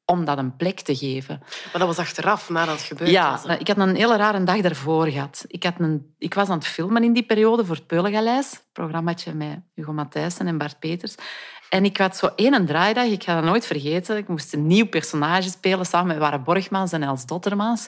[0.05, 1.39] om dat een plek te geven.
[1.39, 3.59] Maar dat was achteraf, nadat het gebeurd Ja, was.
[3.59, 5.45] ik had een hele rare dag daarvoor gehad.
[5.47, 8.59] Ik, had een, ik was aan het filmen in die periode voor het Peulengaleis, een
[8.73, 11.15] programmaatje met Hugo Matthijssen en Bart Peters.
[11.69, 14.17] En ik had zo één draaidag, ik ga dat nooit vergeten.
[14.17, 17.87] Ik moest een nieuw personage spelen samen met Ware Borgmans en Els Dottermans.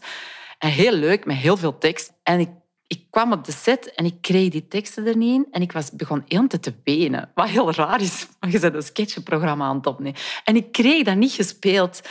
[0.57, 2.13] En heel leuk, met heel veel tekst.
[2.23, 2.49] En ik,
[2.87, 5.47] ik kwam op de set en ik kreeg die teksten er niet in.
[5.51, 7.31] En ik was, begon heel te benen.
[7.33, 10.19] Wat heel raar is, want je bent een sketchprogramma aan het opnemen.
[10.43, 12.01] En ik kreeg dat niet gespeeld.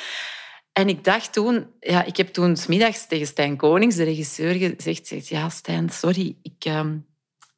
[0.73, 4.55] En ik dacht toen, ja, ik heb toen 's middags tegen Stijn Konings, de regisseur,
[4.55, 6.97] gezegd: zegt, Ja, Stijn, sorry, ik, ehm,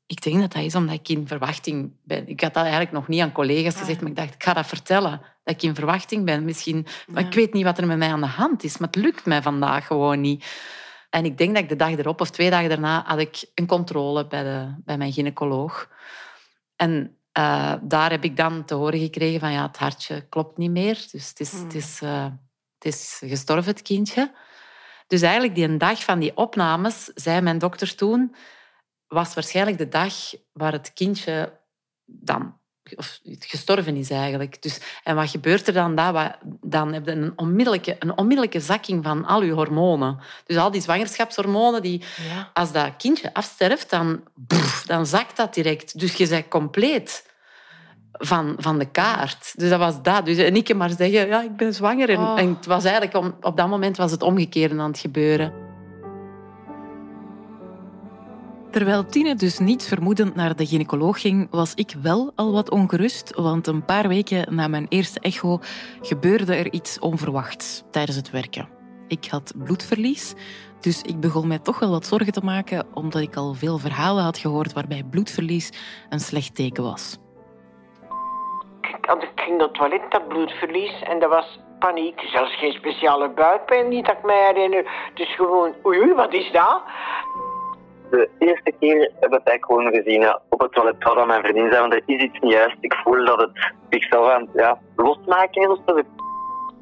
[0.07, 2.29] ik denk dat dat is omdat ik in verwachting ben.
[2.29, 4.67] Ik had dat eigenlijk nog niet aan collega's gezegd, maar ik dacht, ik ga dat
[4.67, 6.45] vertellen, dat ik in verwachting ben.
[6.45, 9.03] Misschien, maar ik weet niet wat er met mij aan de hand is, maar het
[9.03, 10.45] lukt mij vandaag gewoon niet.
[11.15, 13.67] En ik denk dat ik de dag erop of twee dagen daarna had ik een
[13.67, 15.91] controle bij, de, bij mijn gynaecoloog.
[16.77, 20.71] En eh, daar heb ik dan te horen gekregen van ja, het hartje klopt niet
[20.71, 21.07] meer.
[21.11, 22.25] Dus het is, het is, eh,
[22.79, 24.35] het is gestorven, het kindje.
[25.07, 28.35] Dus eigenlijk die een dag van die opnames, zei mijn dokter toen,
[29.07, 30.15] was waarschijnlijk de dag
[30.53, 31.61] waar het kindje
[32.05, 32.59] dan
[32.97, 34.63] of gestorven is eigenlijk.
[34.63, 35.95] Dus, en wat gebeurt er dan?
[35.95, 36.31] Dat,
[36.63, 40.19] dan heb je een onmiddellijke, een onmiddellijke zakking van al je hormonen.
[40.47, 42.51] Dus al die zwangerschapshormonen, die, Ja.
[42.55, 45.99] als dat kindje afsterft, dan, boef, dan zakt dat direct.
[45.99, 47.33] Dus je bent compleet
[48.13, 49.53] van, van de kaart.
[49.57, 50.25] Dus dat was dat.
[50.25, 52.09] Dus, en ik kan maar zeggen, ja, ik ben zwanger.
[52.11, 52.39] En, Oh.
[52.41, 55.53] en het was eigenlijk op dat moment was het omgekeerde aan het gebeuren.
[58.75, 63.35] Terwijl Tine dus niet vermoedend naar de gynaecoloog ging, was ik wel al wat ongerust,
[63.35, 65.59] want een paar weken na mijn eerste echo
[66.01, 68.69] gebeurde er iets onverwachts tijdens het werken.
[69.09, 70.35] Ik had bloedverlies,
[70.81, 74.25] dus ik begon mij toch wel wat zorgen te maken, omdat ik al veel verhalen
[74.25, 75.73] had gehoord waarbij bloedverlies
[76.09, 77.19] een slecht teken was.
[78.81, 82.21] Ik, ging naar het toilet, dat bloedverlies, en dat was paniek.
[82.21, 85.11] Zelfs geen speciale buikpijn, niet dat ik mij herinner.
[85.15, 86.83] Dus gewoon, oei, wat is dat?
[88.11, 91.93] De eerste keer heb ik gewoon gezien op het toilet dat mijn vriendin zijn, want
[91.93, 92.77] er is iets niet juist.
[92.81, 96.03] Ik voel dat het zichzelf aan ja, losmaken is.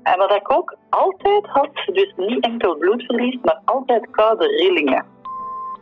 [0.03, 5.05] En wat ik ook altijd had, dus niet enkel bloedverlies, maar altijd koude rillingen.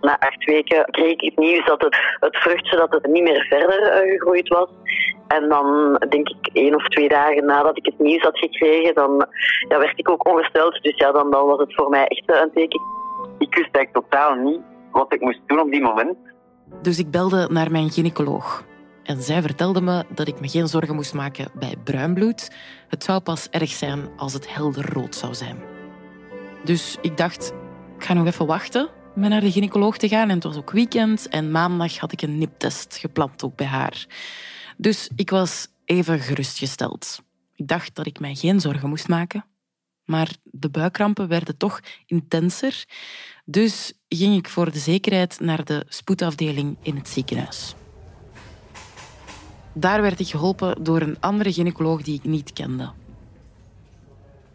[0.01, 3.47] Na acht weken kreeg ik het nieuws dat het, het vruchtje dat het niet meer
[3.49, 4.69] verder eh, gegroeid was.
[5.29, 9.27] En dan denk ik één of twee dagen nadat ik het nieuws had gekregen, dan
[9.69, 10.83] ja, werd ik ook ongesteld.
[10.83, 12.81] Dus ja, dan, dan was het voor mij echt eh, een teken.
[13.39, 14.61] Ik wist eigenlijk totaal niet
[14.93, 16.17] wat ik moest doen op die moment.
[16.83, 18.65] Dus ik belde naar mijn gynaecoloog.
[19.03, 22.51] En zij vertelde me dat ik me geen zorgen moest maken bij bruin bloed.
[22.89, 25.57] Het zou pas erg zijn als het helder rood zou zijn.
[26.65, 27.55] Dus ik dacht,
[27.97, 30.29] ik ga nog even wachten met naar de gynaecoloog te gaan.
[30.29, 31.29] En het was ook weekend.
[31.29, 34.07] En maandag had ik een niptest gepland ook bij haar.
[34.77, 37.23] Dus ik was even gerustgesteld.
[37.55, 39.45] Ik dacht dat ik mij geen zorgen moest maken.
[40.11, 42.85] Maar de buikkrampen werden toch intenser.
[43.45, 47.75] Dus ging ik voor de zekerheid naar de spoedafdeling in het ziekenhuis.
[49.73, 52.91] Daar werd ik geholpen door een andere gynaecoloog die ik niet kende.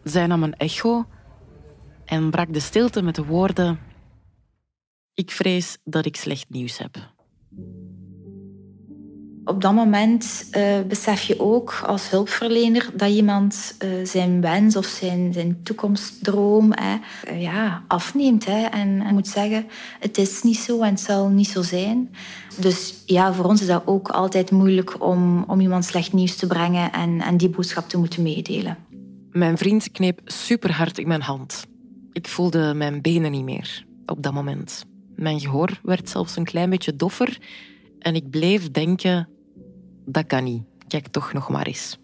[0.04, 1.06] Zij nam een echo
[2.04, 3.78] en brak de stilte met de woorden:
[5.14, 7.14] Ik vrees dat ik slecht nieuws heb.
[9.48, 14.84] Op dat moment uh, besef je ook als hulpverlener dat iemand uh, zijn wens of
[14.84, 16.96] zijn, zijn toekomstdroom hè,
[17.30, 18.46] uh, ja, afneemt.
[18.46, 19.66] Hè, en, en, moet zeggen,
[20.00, 22.10] het is niet zo en het zal niet zo zijn.
[22.60, 26.46] Dus ja, voor ons is dat ook altijd moeilijk om, om iemand slecht nieuws te
[26.46, 28.76] brengen en, en die boodschap te moeten meedelen.
[29.30, 31.66] Mijn vriend kneep super hard in mijn hand.
[32.12, 34.84] Ik voelde mijn benen niet meer op dat moment.
[35.14, 37.38] Mijn gehoor werd zelfs een klein beetje doffer
[37.98, 39.28] en ik bleef denken
[40.06, 40.62] dat kan niet.
[40.88, 41.98] Kijk toch nog maar eens.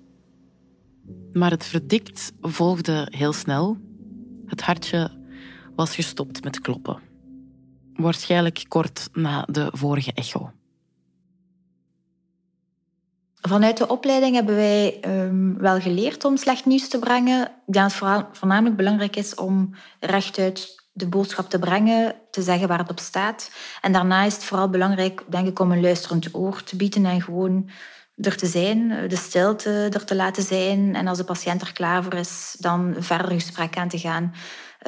[1.32, 3.76] Maar het verdikt volgde heel snel.
[4.46, 5.10] Het hartje
[5.76, 7.00] was gestopt met kloppen.
[7.94, 10.50] Waarschijnlijk kort na de vorige echo.
[13.40, 17.52] Vanuit de opleiding hebben wij um, wel geleerd om slecht nieuws te brengen.
[17.66, 22.90] Dat het voornamelijk belangrijk is om rechtuit de boodschap te brengen, te zeggen waar het
[22.90, 23.50] op staat.
[23.80, 27.22] En daarna is het vooral belangrijk, denk ik, om een luisterend oor te bieden en
[27.22, 27.70] gewoon
[28.16, 30.94] er te zijn, de stilte er te laten zijn.
[30.94, 34.34] En als de patiënt er klaar voor is, dan verder gesprek aan te gaan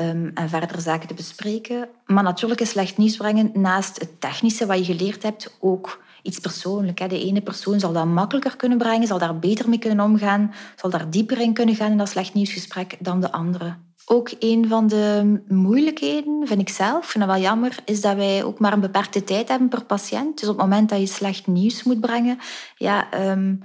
[0.01, 1.88] um, en verder zaken te bespreken.
[2.07, 6.38] Maar natuurlijk is slecht nieuws brengen naast het technische wat je geleerd hebt ook iets
[6.38, 7.09] persoonlijk.
[7.09, 10.90] De ene persoon zal dat makkelijker kunnen brengen, zal daar beter mee kunnen omgaan, zal
[10.90, 13.77] daar dieper in kunnen gaan in dat slecht nieuwsgesprek dan de andere.
[14.07, 18.45] Ook een van de moeilijkheden, vind ik zelf, vind het wel jammer, is dat wij
[18.45, 20.40] ook maar een beperkte tijd hebben per patiënt.
[20.40, 22.38] Dus op het moment dat je slecht nieuws moet brengen,
[22.77, 23.62] ja, um,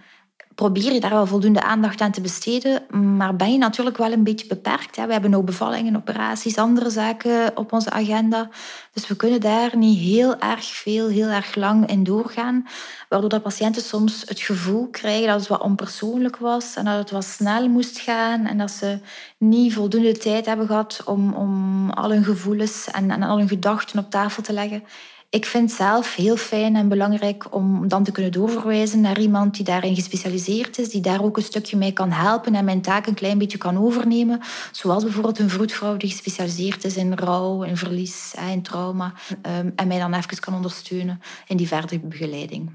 [0.59, 2.83] probeer je daar wel voldoende aandacht aan te besteden.
[3.15, 4.95] Maar ben je natuurlijk wel een beetje beperkt.
[4.95, 5.05] Hè?
[5.05, 8.49] We hebben ook bevallingen, operaties, andere zaken op onze agenda.
[8.93, 12.67] Dus we kunnen daar niet heel erg veel, heel erg lang in doorgaan.
[13.09, 17.11] Waardoor de patiënten soms het gevoel krijgen dat het wat onpersoonlijk was en dat het
[17.11, 18.99] wat snel moest gaan en dat ze
[19.37, 23.99] niet voldoende tijd hebben gehad om, om al hun gevoelens en, en al hun gedachten
[23.99, 24.83] op tafel te leggen.
[25.31, 29.55] Ik vind het zelf heel fijn en belangrijk om dan te kunnen doorverwijzen naar iemand
[29.55, 33.05] die daarin gespecialiseerd is, die daar ook een stukje mee kan helpen en mijn taak
[33.05, 34.41] een klein beetje kan overnemen.
[34.71, 39.13] Zoals bijvoorbeeld een vroedvrouw die gespecialiseerd is in rouw, in verlies, in trauma.
[39.41, 42.71] Ehm, en mij dan even kan ondersteunen in die verdere begeleiding.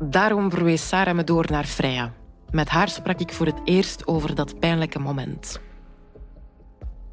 [0.00, 2.12] Daarom verwees Sarah me door naar Freya.
[2.50, 5.60] Met haar sprak ik voor het eerst over dat pijnlijke moment.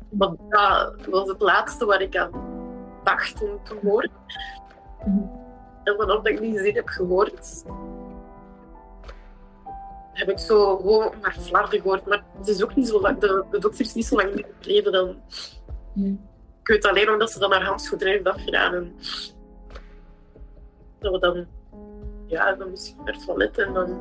[0.10, 2.54] dat was het laatste wat ik aan
[3.04, 4.12] te horen.
[5.84, 7.64] En vanaf dat ik die zin heb gehoord,
[10.14, 12.06] heb ik zo gewoon maar flarden gehoord.
[12.06, 14.46] Maar het is ook niet zo lang, de, de dokter is niet zo lang in
[14.58, 15.22] het leven dan.
[16.62, 18.74] Ik weet alleen omdat ze dan haar handschoenen heeft afgedaan.
[18.74, 18.96] En
[21.00, 21.48] dat we dan,
[22.28, 24.00] ja, dan moest ik naar het toilet en dan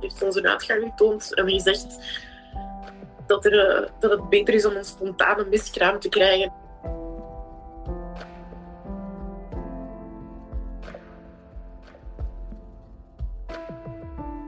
[0.00, 1.98] heeft ze ons een uitgang getoond en gezegd
[3.26, 6.52] dat, er, eh, dat het beter is om een spontane miskraam te krijgen.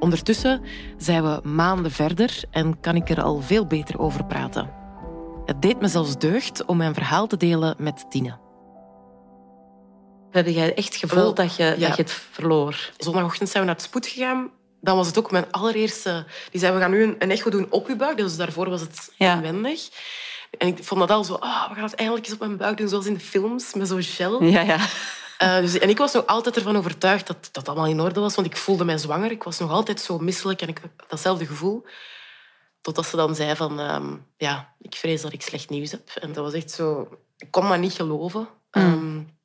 [0.02, 0.62] Ondertussen
[0.96, 4.70] zijn we maanden verder en kan ik er al veel beter over praten.
[5.44, 8.38] Het deed me zelfs deugd om mijn verhaal te delen met Tine.
[10.30, 12.90] Heb jij echt gevoeld dat, je, dat je het verloor?
[12.96, 14.50] Zondagochtend zijn we naar het spoed gegaan.
[14.80, 16.26] Dan was het ook mijn allereerste...
[16.50, 18.16] Die zei, we gaan nu een echo doen op je buik.
[18.16, 19.34] Dus daarvoor was het ja.
[19.34, 19.88] inwendig.
[20.58, 21.32] En ik vond dat al zo...
[21.32, 23.88] Oh, we gaan het eigenlijk eens op mijn buik doen, zoals in de films, met
[23.88, 24.42] zo'n gel.
[24.42, 24.78] Ja, ja.
[25.42, 28.34] Uh, dus, en ik was nog altijd ervan overtuigd dat dat allemaal in orde was,
[28.34, 29.30] want ik voelde mij zwanger.
[29.30, 31.86] Ik was nog altijd zo misselijk en ik had datzelfde gevoel.
[32.80, 36.10] Totdat ze dan zei van, um, ja, ik vrees dat ik slecht nieuws heb.
[36.20, 37.18] En dat was echt zo...
[37.36, 38.48] Ik kon maar niet geloven.
[38.70, 38.82] Mm.
[38.82, 39.36] Um,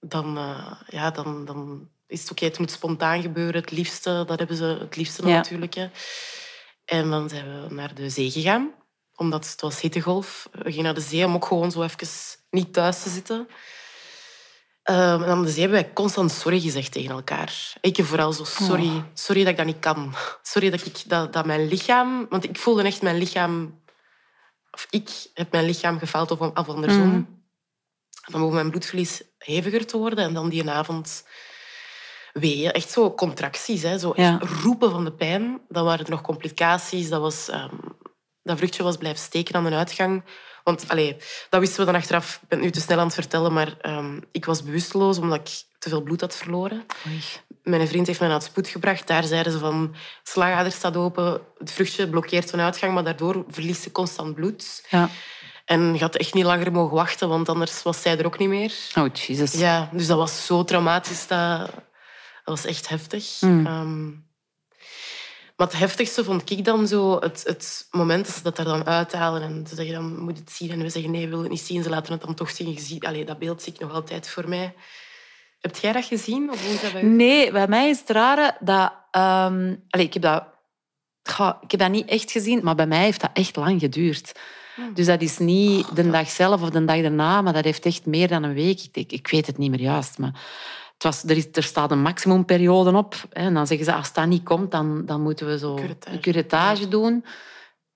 [0.00, 3.60] dan, uh, ja, dan, dan is het oké, okay, het moet spontaan gebeuren.
[3.60, 5.36] Het liefste, dat hebben ze het liefste ja.
[5.36, 5.74] natuurlijk.
[5.74, 5.90] Hè.
[6.84, 8.70] En dan zijn we naar de zee gegaan.
[9.16, 10.48] Omdat het was hittegolf.
[10.52, 12.08] We gingen naar de zee om ook gewoon zo even
[12.50, 13.48] niet thuis te zitten.
[14.90, 17.72] Um, en dan hebben wij constant sorry gezegd tegen elkaar.
[17.80, 19.02] Ik vooral zo, sorry, oh.
[19.14, 20.14] sorry dat ik dat niet kan.
[20.42, 22.26] Sorry dat, ik, dat, dat mijn lichaam...
[22.28, 23.80] Want ik voelde echt mijn lichaam...
[24.70, 27.08] Of ik heb mijn lichaam gefaald of, of andersom.
[27.08, 27.44] Mm.
[28.26, 30.24] Dan begon mijn bloedverlies heviger te worden.
[30.24, 31.26] En dan die avond
[32.32, 32.72] weeën.
[32.72, 33.82] Echt zo contracties.
[33.82, 33.98] Hè.
[33.98, 34.48] Zo echt ja.
[34.62, 35.60] roepen van de pijn.
[35.68, 37.08] Dan waren er nog complicaties.
[37.08, 37.96] Dat was um,
[38.42, 40.24] dat vruchtje was blijven steken aan de uitgang.
[40.64, 41.16] Want allee,
[41.50, 42.38] dat wisten we dan achteraf.
[42.42, 45.38] Ik ben het nu te snel aan het vertellen, maar ehm, ik was bewusteloos omdat
[45.38, 46.86] ik te veel bloed had verloren.
[47.62, 49.06] Mijn vriend heeft mij naar het spoed gebracht.
[49.06, 53.82] Daar zeiden ze van, slagader staat open, het vruchtje blokkeert van uitgang, maar daardoor verliest
[53.82, 54.86] ze constant bloed.
[54.90, 55.08] Ja.
[55.64, 58.48] En je had echt niet langer mogen wachten, want anders was zij er ook niet
[58.48, 58.72] meer.
[58.94, 59.52] Oh, Jesus.
[59.52, 61.26] Ja, dus dat was zo traumatisch.
[61.26, 61.80] Dat, dat
[62.44, 63.40] was echt heftig.
[63.40, 63.66] Mm.
[63.66, 64.08] Ehm,
[65.62, 68.86] maar het heftigste vond ik dan zo het, het moment dat ze dat er dan
[68.86, 71.52] uithalen en ze zeggen dan moet het zien en we zeggen nee, we willen het
[71.52, 71.82] niet zien.
[71.82, 72.72] Ze laten het dan toch zien.
[72.72, 74.74] Je ziet, allee, dat beeld zie ik nog altijd voor mij.
[75.60, 76.50] Heb jij dat gezien?
[76.50, 77.02] Of dat bij?
[77.02, 78.92] Nee, bij mij is het rare dat...
[79.10, 80.44] allee, ik, heb dat
[81.22, 84.32] Goh, ik heb dat niet echt gezien, maar bij mij heeft dat echt lang geduurd.
[84.94, 88.06] Dus dat is niet de dag zelf of de dag daarna, maar dat heeft echt
[88.06, 88.88] meer dan een week.
[88.92, 90.40] Ik, ik, weet het niet meer juist, maar
[91.02, 93.14] was, er, is, er staat een maximumperiode op.
[93.30, 96.20] Hè, en dan zeggen ze, als dat niet komt, dan, dan moeten we zo een
[96.20, 97.24] curettage doen.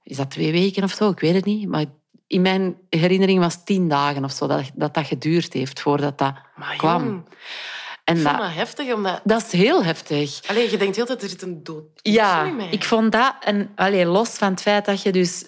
[0.03, 1.11] Is dat twee weken of zo?
[1.11, 1.69] Ik weet het niet.
[1.69, 1.85] Maar
[2.27, 6.19] in mijn herinnering was het tien dagen of zo dat dat, dat geduurd heeft voordat
[6.19, 7.05] dat Maar kwam.
[7.05, 7.25] jong,
[8.05, 9.21] En ik vond dat, dat heftig, omdat...
[9.25, 10.41] dat is heel heftig.
[10.47, 12.69] Allee, je denkt heel dat er zit een dood Ja, in mij.
[12.71, 13.35] ik vond dat...
[13.41, 15.45] En allee, los van het feit dat je dus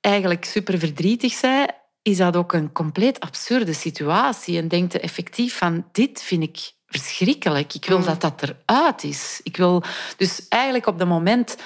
[0.00, 1.70] eigenlijk super verdrietig bent,
[2.02, 4.58] is dat ook een compleet absurde situatie.
[4.58, 7.74] En denkt je effectief van, dit vind ik verschrikkelijk.
[7.74, 8.04] Ik wil Mm.
[8.04, 9.40] dat dat eruit is.
[9.42, 9.82] Ik wil...
[10.16, 11.56] Dus eigenlijk op het moment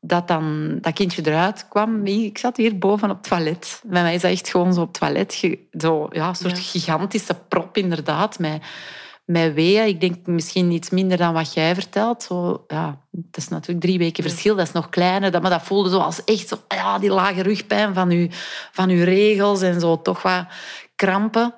[0.00, 3.80] dat dan dat kindje eruit kwam, ik zat hier boven op het toilet.
[3.84, 5.56] Bij mij is dat echt gewoon zo op het toilet.
[5.78, 6.62] Zo, ja, een soort Ja.
[6.62, 8.62] gigantische prop, inderdaad, met
[9.24, 9.86] met weeën.
[9.86, 12.22] Ik denk misschien iets minder dan wat jij vertelt.
[12.22, 15.30] Zo, ja, het is natuurlijk drie weken verschil, dat is nog kleiner.
[15.30, 18.28] dat- Maar dat voelde zo als echt zo, ja, die lage rugpijn van je,
[18.72, 20.46] van uw regels en zo toch wat
[20.94, 21.54] krampen.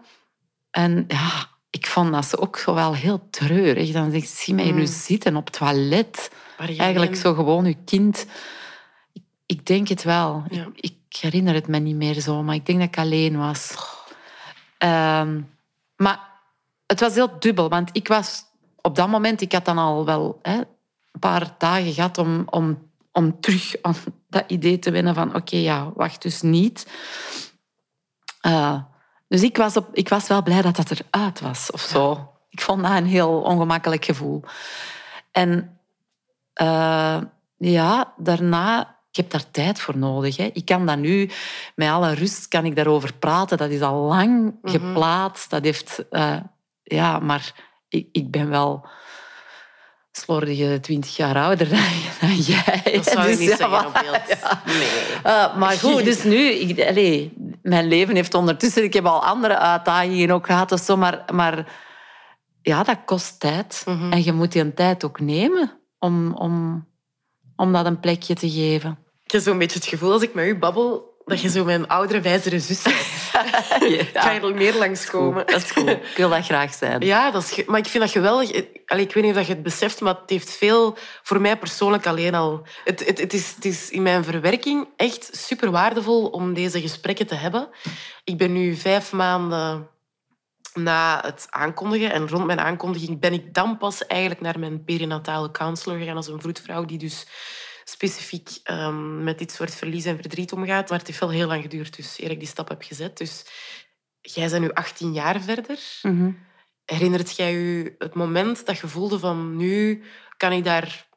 [0.70, 3.92] En ja, ik vond dat ze ook zo wel heel treurig.
[3.92, 4.86] Dan zeg ik, zie mij nu Mm.
[4.86, 6.30] zitten op het toilet.
[6.58, 8.26] Eigenlijk zo gewoon je kind...
[9.12, 10.44] Ik, ik denk het wel.
[10.48, 10.68] Ja.
[10.74, 13.74] Ik, ik herinner het me niet meer zo, maar ik denk dat ik alleen was.
[14.78, 15.40] Ehm,
[15.96, 16.20] maar
[16.86, 18.44] het was heel dubbel, want ik was
[18.80, 20.56] op dat moment, ik had dan al wel hè,
[21.12, 23.94] een paar dagen gehad om, om, om terug aan
[24.28, 26.86] dat idee te winnen van oké, ja, wacht dus niet.
[28.40, 28.78] Eh,
[29.28, 32.30] dus ik was, op, ik was wel blij dat dat eruit was of zo.
[32.48, 34.42] Ik vond dat een heel ongemakkelijk gevoel.
[35.32, 35.78] En
[36.52, 37.18] eh,
[37.56, 40.36] ja, daarna, ik heb daar tijd voor nodig.
[40.36, 40.50] Hè.
[40.52, 41.30] Ik kan dat nu,
[41.74, 43.56] met alle rust, kan ik daarover praten.
[43.58, 44.72] Dat is al lang Mhm.
[44.72, 45.50] geplaatst.
[45.50, 46.36] Dat heeft, eh,
[46.82, 47.52] ja, maar
[47.88, 48.86] ik, ik ben wel
[50.12, 51.78] slordige twintig jaar ouder dan,
[52.20, 52.82] dan jij.
[52.94, 54.38] Dat zou je Dus niet ja, zeggen op beeld.
[54.78, 54.88] Nee.
[55.24, 56.48] uh, maar goed, dus nu...
[56.50, 56.78] Ik,
[57.68, 58.84] mijn leven heeft ondertussen...
[58.84, 61.72] Ik heb al andere uitdagingen ook gehad of zo, maar, maar
[62.62, 63.82] ja, dat kost tijd.
[63.86, 64.12] Mhm.
[64.12, 66.86] En je moet die tijd ook nemen om, om,
[67.56, 68.98] om dat een plekje te geven.
[69.24, 71.88] Ik heb zo'n beetje het gevoel als ik met u babbel, dat je zo mijn
[71.88, 72.96] oudere, wijzere zus bent.
[73.92, 75.46] Ik ga er meer langskomen.
[75.46, 75.88] Dat is goed.
[75.88, 77.00] Ik wil dat graag zijn.
[77.00, 78.64] Ja, dat is, maar ik vind dat geweldig.
[78.86, 82.06] Allee, ik weet niet of je het beseft, maar het heeft veel voor mij persoonlijk
[82.06, 82.66] alleen al.
[82.84, 87.26] Het, het, het, is, het is in mijn verwerking echt super waardevol om deze gesprekken
[87.26, 87.68] te hebben.
[88.24, 89.88] Ik ben nu vijf maanden
[90.74, 95.50] na het aankondigen en rond mijn aankondiging ben ik dan pas eigenlijk naar mijn perinatale
[95.50, 97.26] counselor gegaan als een vroedvrouw die dus
[97.88, 100.88] specifiek ehm, met dit soort verlies en verdriet omgaat.
[100.88, 103.18] Maar het heeft wel heel lang geduurd, dus eer ik die stap heb gezet.
[103.18, 103.44] Dus
[104.20, 105.78] jij bent nu 18 jaar verder.
[106.02, 106.30] Mhm.
[106.84, 110.04] Herinnert jij je het moment dat je voelde van nu
[110.36, 111.08] kan ik daar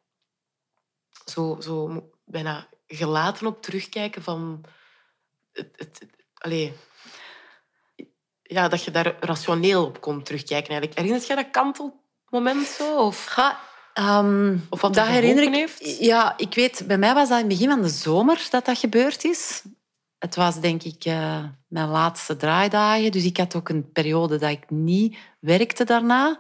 [1.26, 4.66] zo, zo bijna gelaten op terugkijken van...
[5.52, 6.74] Het, het, het- allee,
[8.42, 10.70] ja, dat je daar rationeel op kon terugkijken.
[10.70, 10.98] Eigenlijk.
[11.00, 12.98] Herinnert jij dat kantelmoment zo?
[13.06, 13.60] Of, Ga,
[14.00, 15.50] ehm, of wat dat er herinner ik.
[15.54, 16.00] geholpen heeft?
[16.00, 18.78] Ja, ik weet, bij mij was dat in het begin van de zomer dat dat
[18.78, 19.64] gebeurd is.
[20.18, 23.12] Het was denk ik eh, mijn laatste draaidagen.
[23.12, 26.40] Dus ik had ook een periode dat ik niet werkte daarna.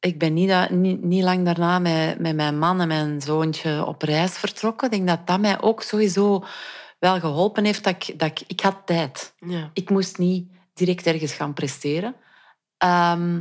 [0.00, 3.84] Ik ben niet, da- niet, niet lang daarna met, met mijn man en mijn zoontje
[3.86, 4.90] op reis vertrokken.
[4.90, 6.44] Ik denk dat dat mij ook sowieso
[6.98, 7.84] wel geholpen heeft.
[7.84, 9.34] Dat ik, dat ik, ik had tijd.
[9.38, 9.70] Ja.
[9.72, 12.14] Ik moest niet direct ergens gaan presteren.
[12.78, 13.40] Ehm,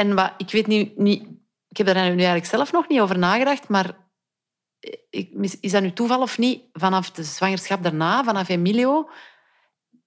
[0.00, 1.28] en wat, ik weet niet, niet...
[1.68, 3.96] Ik heb daar nu eigenlijk zelf nog niet over nagedacht, maar
[5.60, 6.62] is dat nu toeval of niet?
[6.72, 9.10] Vanaf de zwangerschap daarna, vanaf Emilio,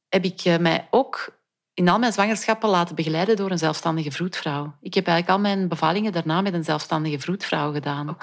[0.10, 1.42] heb ik eh, mij ook
[1.74, 4.76] in al mijn zwangerschappen laten begeleiden door een zelfstandige vroedvrouw.
[4.82, 8.18] Ik heb eigenlijk al mijn bevallingen daarna met een zelfstandige vroedvrouw gedaan.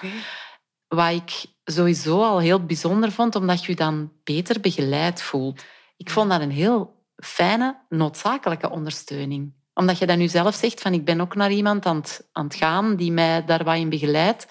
[0.89, 5.65] Wat ik sowieso al heel bijzonder vond, omdat je je dan beter begeleid voelt.
[5.97, 9.59] Ik vond dat een heel fijne, noodzakelijke ondersteuning.
[9.81, 12.45] Omdat je dan nu zelf zegt van ik ben ook naar iemand aan het, aan
[12.45, 14.47] het gaan die mij daar wat in begeleidt.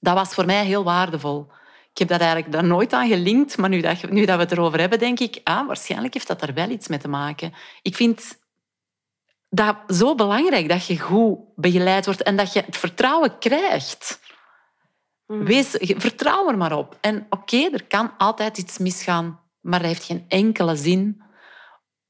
[0.00, 1.46] Dat was voor mij heel waardevol.
[1.92, 4.52] Ik heb dat eigenlijk daar nooit aan gelinkt, maar nu dat, nu dat we het
[4.52, 7.52] erover hebben, denk ik, ah, waarschijnlijk heeft dat er wel iets mee te maken.
[7.82, 8.38] Ik vind
[9.48, 14.20] dat zo belangrijk dat je goed begeleid wordt en dat je het vertrouwen krijgt.
[15.26, 16.98] Wees, vertrouw er maar op.
[17.00, 21.22] En oké, er kan altijd iets misgaan, maar dat heeft geen enkele zin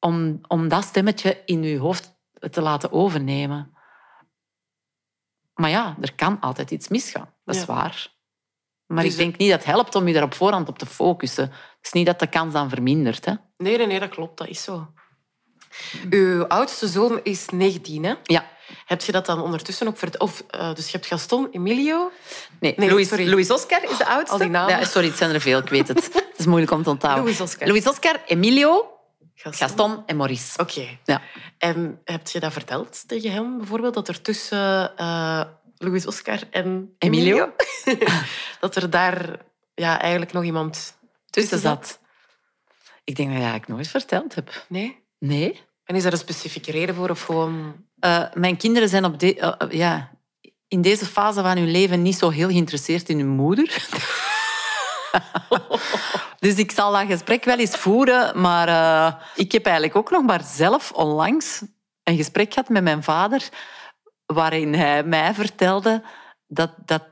[0.00, 2.18] om, om dat stemmetje in je hoofd
[2.50, 3.74] te laten overnemen.
[5.54, 7.34] Maar ja, er kan altijd iets misgaan.
[7.44, 7.66] Dat is Ja.
[7.66, 8.18] waar.
[8.86, 10.86] Maar Dus ik denk niet dat het helpt om je daar op voorhand op te
[10.86, 11.44] focussen.
[11.44, 13.24] Het is niet dat de kans dan vermindert.
[13.24, 13.34] Hè?
[13.56, 14.38] Nee, nee, dat klopt.
[14.38, 14.92] Dat is zo.
[16.10, 18.14] Uw oudste zoon is 19, hè?
[18.22, 18.44] Ja.
[18.84, 20.22] Heb je dat dan ondertussen ook verteld?
[20.22, 22.10] Of, eh, dus je hebt Gaston, Emilio...
[22.60, 23.28] Nee, Nee, Louis, sorry.
[23.28, 24.32] Louis Oscar is de oudste.
[24.32, 24.78] Al die namen.
[24.78, 26.04] Ja, sorry, het zijn er veel, ik weet het.
[26.14, 27.22] Het is moeilijk om te onthouden.
[27.24, 27.66] Louis Oscar.
[27.68, 28.90] Louis Oscar, Emilio,
[29.42, 29.68] Gaston.
[29.68, 30.58] Gaston en Maurice.
[30.58, 30.98] Oké.
[31.04, 31.22] Ja.
[31.58, 33.94] En heb je dat verteld tegen hem, bijvoorbeeld?
[33.94, 35.42] Dat er tussen eh,
[35.76, 37.52] Louis Oscar en Emilio?
[38.60, 39.38] dat er daar
[39.74, 40.98] ja, eigenlijk nog iemand
[41.30, 42.00] Tussen zat.
[43.04, 44.64] Ik denk dat ik nooit verteld heb.
[44.68, 44.98] Nee?
[45.18, 45.60] Nee.
[45.84, 47.10] En is daar een specifieke reden voor?
[47.10, 47.84] Of gewoon...
[47.98, 50.10] Eh, mijn kinderen zijn op de, eh, ja,
[50.68, 53.86] in deze fase van hun leven niet zo heel geïnteresseerd in hun moeder.
[56.40, 58.40] dus ik zal dat gesprek wel eens voeren.
[58.40, 61.62] Maar eh, ik heb eigenlijk ook nog maar zelf onlangs
[62.04, 63.48] een gesprek gehad met mijn vader
[64.26, 66.02] waarin hij mij vertelde
[66.46, 67.02] dat, dat,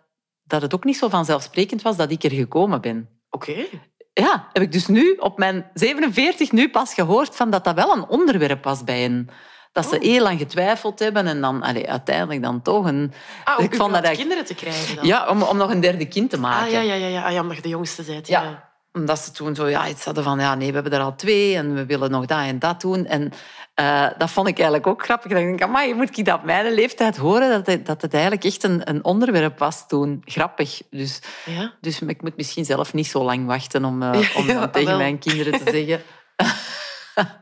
[0.42, 3.08] dat het ook niet zo vanzelfsprekend was dat ik er gekomen ben.
[3.30, 3.66] Oké.
[4.12, 7.96] Ja, heb ik dus nu op mijn 47 nu pas gehoord van dat dat wel
[7.96, 9.28] een onderwerp was bij hen.
[9.72, 13.12] Dat ze heel lang getwijfeld hebben en dan allee, uiteindelijk dan toch een...
[13.44, 15.06] Ah, om ik vond dat kinderen te krijgen dan?
[15.06, 16.66] Ja, om, om nog een derde kind te maken.
[16.66, 17.24] Ah, ja, ja, ja, ja.
[17.24, 18.26] Ah, ja, omdat je de jongste bent.
[18.26, 18.42] Ja.
[18.42, 18.67] Ja.
[18.98, 21.56] Omdat ze toen zo ja, iets hadden van, ja, nee, we hebben er al twee
[21.56, 23.06] en we willen nog dat en dat doen.
[23.06, 23.32] En
[23.74, 25.32] eh, dat vond ik eigenlijk ook grappig.
[25.32, 27.50] Ik dacht, amai, moet ik dat op mijn leeftijd horen?
[27.50, 30.22] Dat het, dat het eigenlijk echt een, een onderwerp was toen.
[30.24, 30.80] Grappig.
[30.90, 31.74] Dus, Ja?
[31.80, 34.88] dus ik moet misschien zelf niet zo lang wachten om, eh, om ja, dan tegen
[34.88, 34.98] wel.
[34.98, 36.02] mijn kinderen te zeggen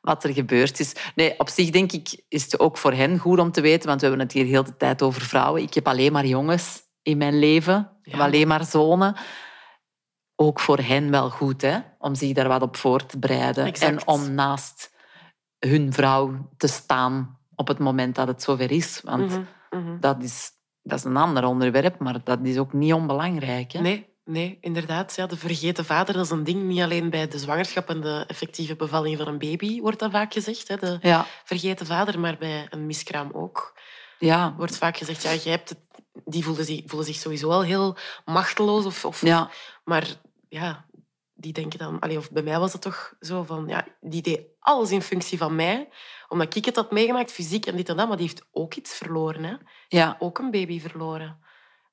[0.00, 0.92] wat er gebeurd is.
[1.14, 4.00] Nee, op zich denk ik, is het ook voor hen goed om te weten, want
[4.00, 5.62] we hebben het hier heel de tijd over vrouwen.
[5.62, 7.90] Ik heb alleen maar jongens in mijn leven.
[8.02, 9.16] Ik alleen maar zonen.
[10.36, 11.78] Ook voor hen wel goed, hè?
[11.98, 13.64] om zich daar wat op voor te bereiden.
[13.64, 13.92] Exact.
[13.92, 14.94] En om naast
[15.58, 19.00] hun vrouw te staan op het moment dat het zover is.
[19.04, 20.00] Want Mhm, mhm.
[20.00, 20.50] dat, is,
[20.82, 23.72] dat is een ander onderwerp, maar dat is ook niet onbelangrijk.
[23.72, 23.80] Hè?
[23.80, 25.16] Nee, nee, inderdaad.
[25.16, 26.62] Ja, de vergeten vader, dat is een ding.
[26.62, 30.32] Niet alleen bij de zwangerschap en de effectieve bevalling van een baby wordt dat vaak
[30.32, 30.68] gezegd.
[30.68, 31.26] Hè, de Ja.
[31.44, 33.78] vergeten vader, maar bij een miskraam ook.
[34.18, 34.54] Ja.
[34.56, 35.78] Wordt vaak gezegd, ja, jij hebt het,
[36.24, 38.84] die voelen zich, voelen zich sowieso al heel machteloos.
[38.84, 39.50] Of, of, Ja.
[39.84, 40.06] Maar
[40.48, 40.84] ja,
[41.34, 42.00] die denken dan...
[42.00, 43.68] Allee, of bij mij was het toch zo van...
[43.68, 45.88] Ja, die deed alles in functie van mij.
[46.28, 48.08] Omdat ik het had meegemaakt, fysiek en dit en dat.
[48.08, 49.44] Maar die heeft ook iets verloren.
[49.44, 49.54] Hè.
[49.88, 50.16] Ja.
[50.18, 51.38] Ook een baby verloren.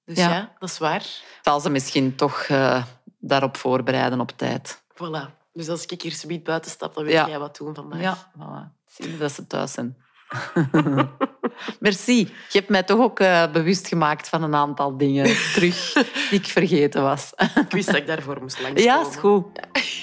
[0.05, 0.29] Dus Ja.
[0.29, 1.05] ja, dat is waar.
[1.41, 2.85] Zal ze misschien toch eh,
[3.19, 4.83] daarop voorbereiden op tijd.
[4.93, 5.41] Voilà.
[5.53, 7.27] Dus als ik hier subiet buiten stap, dan weet Ja.
[7.27, 8.01] jij wat doen vandaag.
[8.01, 8.81] Ja, voilà.
[8.85, 10.02] Zie je dat ze thuis zijn.
[11.79, 12.17] Merci.
[12.49, 15.93] Je hebt mij toch ook eh, bewust gemaakt van een aantal dingen terug
[16.29, 17.33] die ik vergeten was.
[17.37, 18.83] Ik wist dat ik daarvoor moest langskomen.
[18.83, 19.45] Ja, is goed.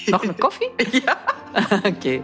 [0.07, 0.71] Nog een koffie?
[0.91, 1.19] Ja.
[1.83, 2.23] Oké.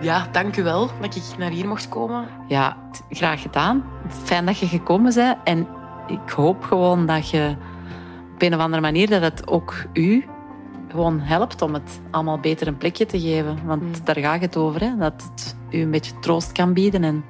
[0.00, 2.28] Ja, dank u wel dat ik naar hier mocht komen.
[2.48, 2.76] Ja,
[3.10, 3.84] graag gedaan.
[4.24, 5.36] Fijn dat je gekomen bent.
[5.44, 5.68] En
[6.06, 7.56] ik hoop gewoon dat je
[8.34, 10.24] op een of andere manier dat het ook u
[10.90, 13.58] gewoon helpt om het allemaal beter een plekje te geven.
[13.66, 14.96] Want daar gaat het over, hè?
[14.96, 17.24] dat het u een beetje troost kan bieden en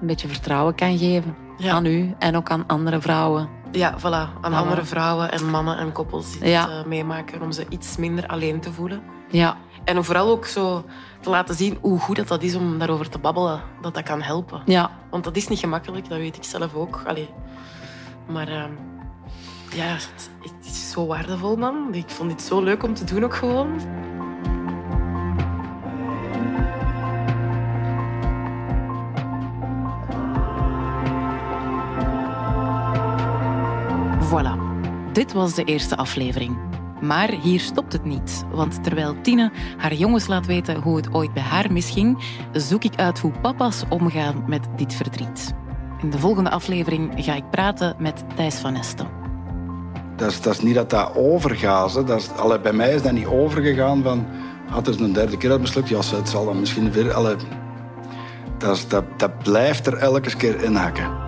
[0.00, 1.72] een beetje vertrouwen kan geven Ja.
[1.74, 3.48] aan u en ook aan andere vrouwen.
[3.72, 4.40] Ja, voilà.
[4.40, 6.60] Aan andere vrouwen en mannen en koppels die Ja.
[6.70, 9.02] het eh, meemaken, om ze iets minder alleen te voelen.
[9.30, 10.84] Ja, En om vooral ook zo
[11.20, 13.60] te laten zien hoe goed dat, dat is om daarover te babbelen.
[13.82, 14.62] Dat dat kan helpen.
[14.66, 14.90] ja.
[15.10, 17.02] Want dat is niet gemakkelijk, dat weet ik zelf ook.
[17.06, 17.28] Allee.
[18.32, 18.70] Maar ehm,
[19.74, 20.30] ja, het,
[20.64, 21.94] is zo waardevol, man.
[21.94, 23.80] Ik vond dit zo leuk om te doen ook gewoon.
[34.28, 34.58] Voilà,
[35.12, 36.56] dit was de eerste aflevering.
[37.00, 41.32] Maar hier stopt het niet, want terwijl Tine haar jongens laat weten hoe het ooit
[41.32, 45.54] bij haar misging, zoek ik uit hoe papa's omgaan met dit verdriet.
[46.02, 49.17] In de volgende aflevering ga ik praten met Thijs van Esten.
[50.18, 51.94] Dat is, dat niet dat dat overgaat.
[51.94, 54.26] Dat is, allee, bij mij is dat niet overgegaan van...
[54.68, 55.88] Ah, het is een derde keer dat mislukt.
[55.88, 57.12] Ja, het zal dan misschien weer...
[57.12, 57.36] Allee,
[58.58, 61.27] dat, is, dat, dat blijft er elke keer in hakken.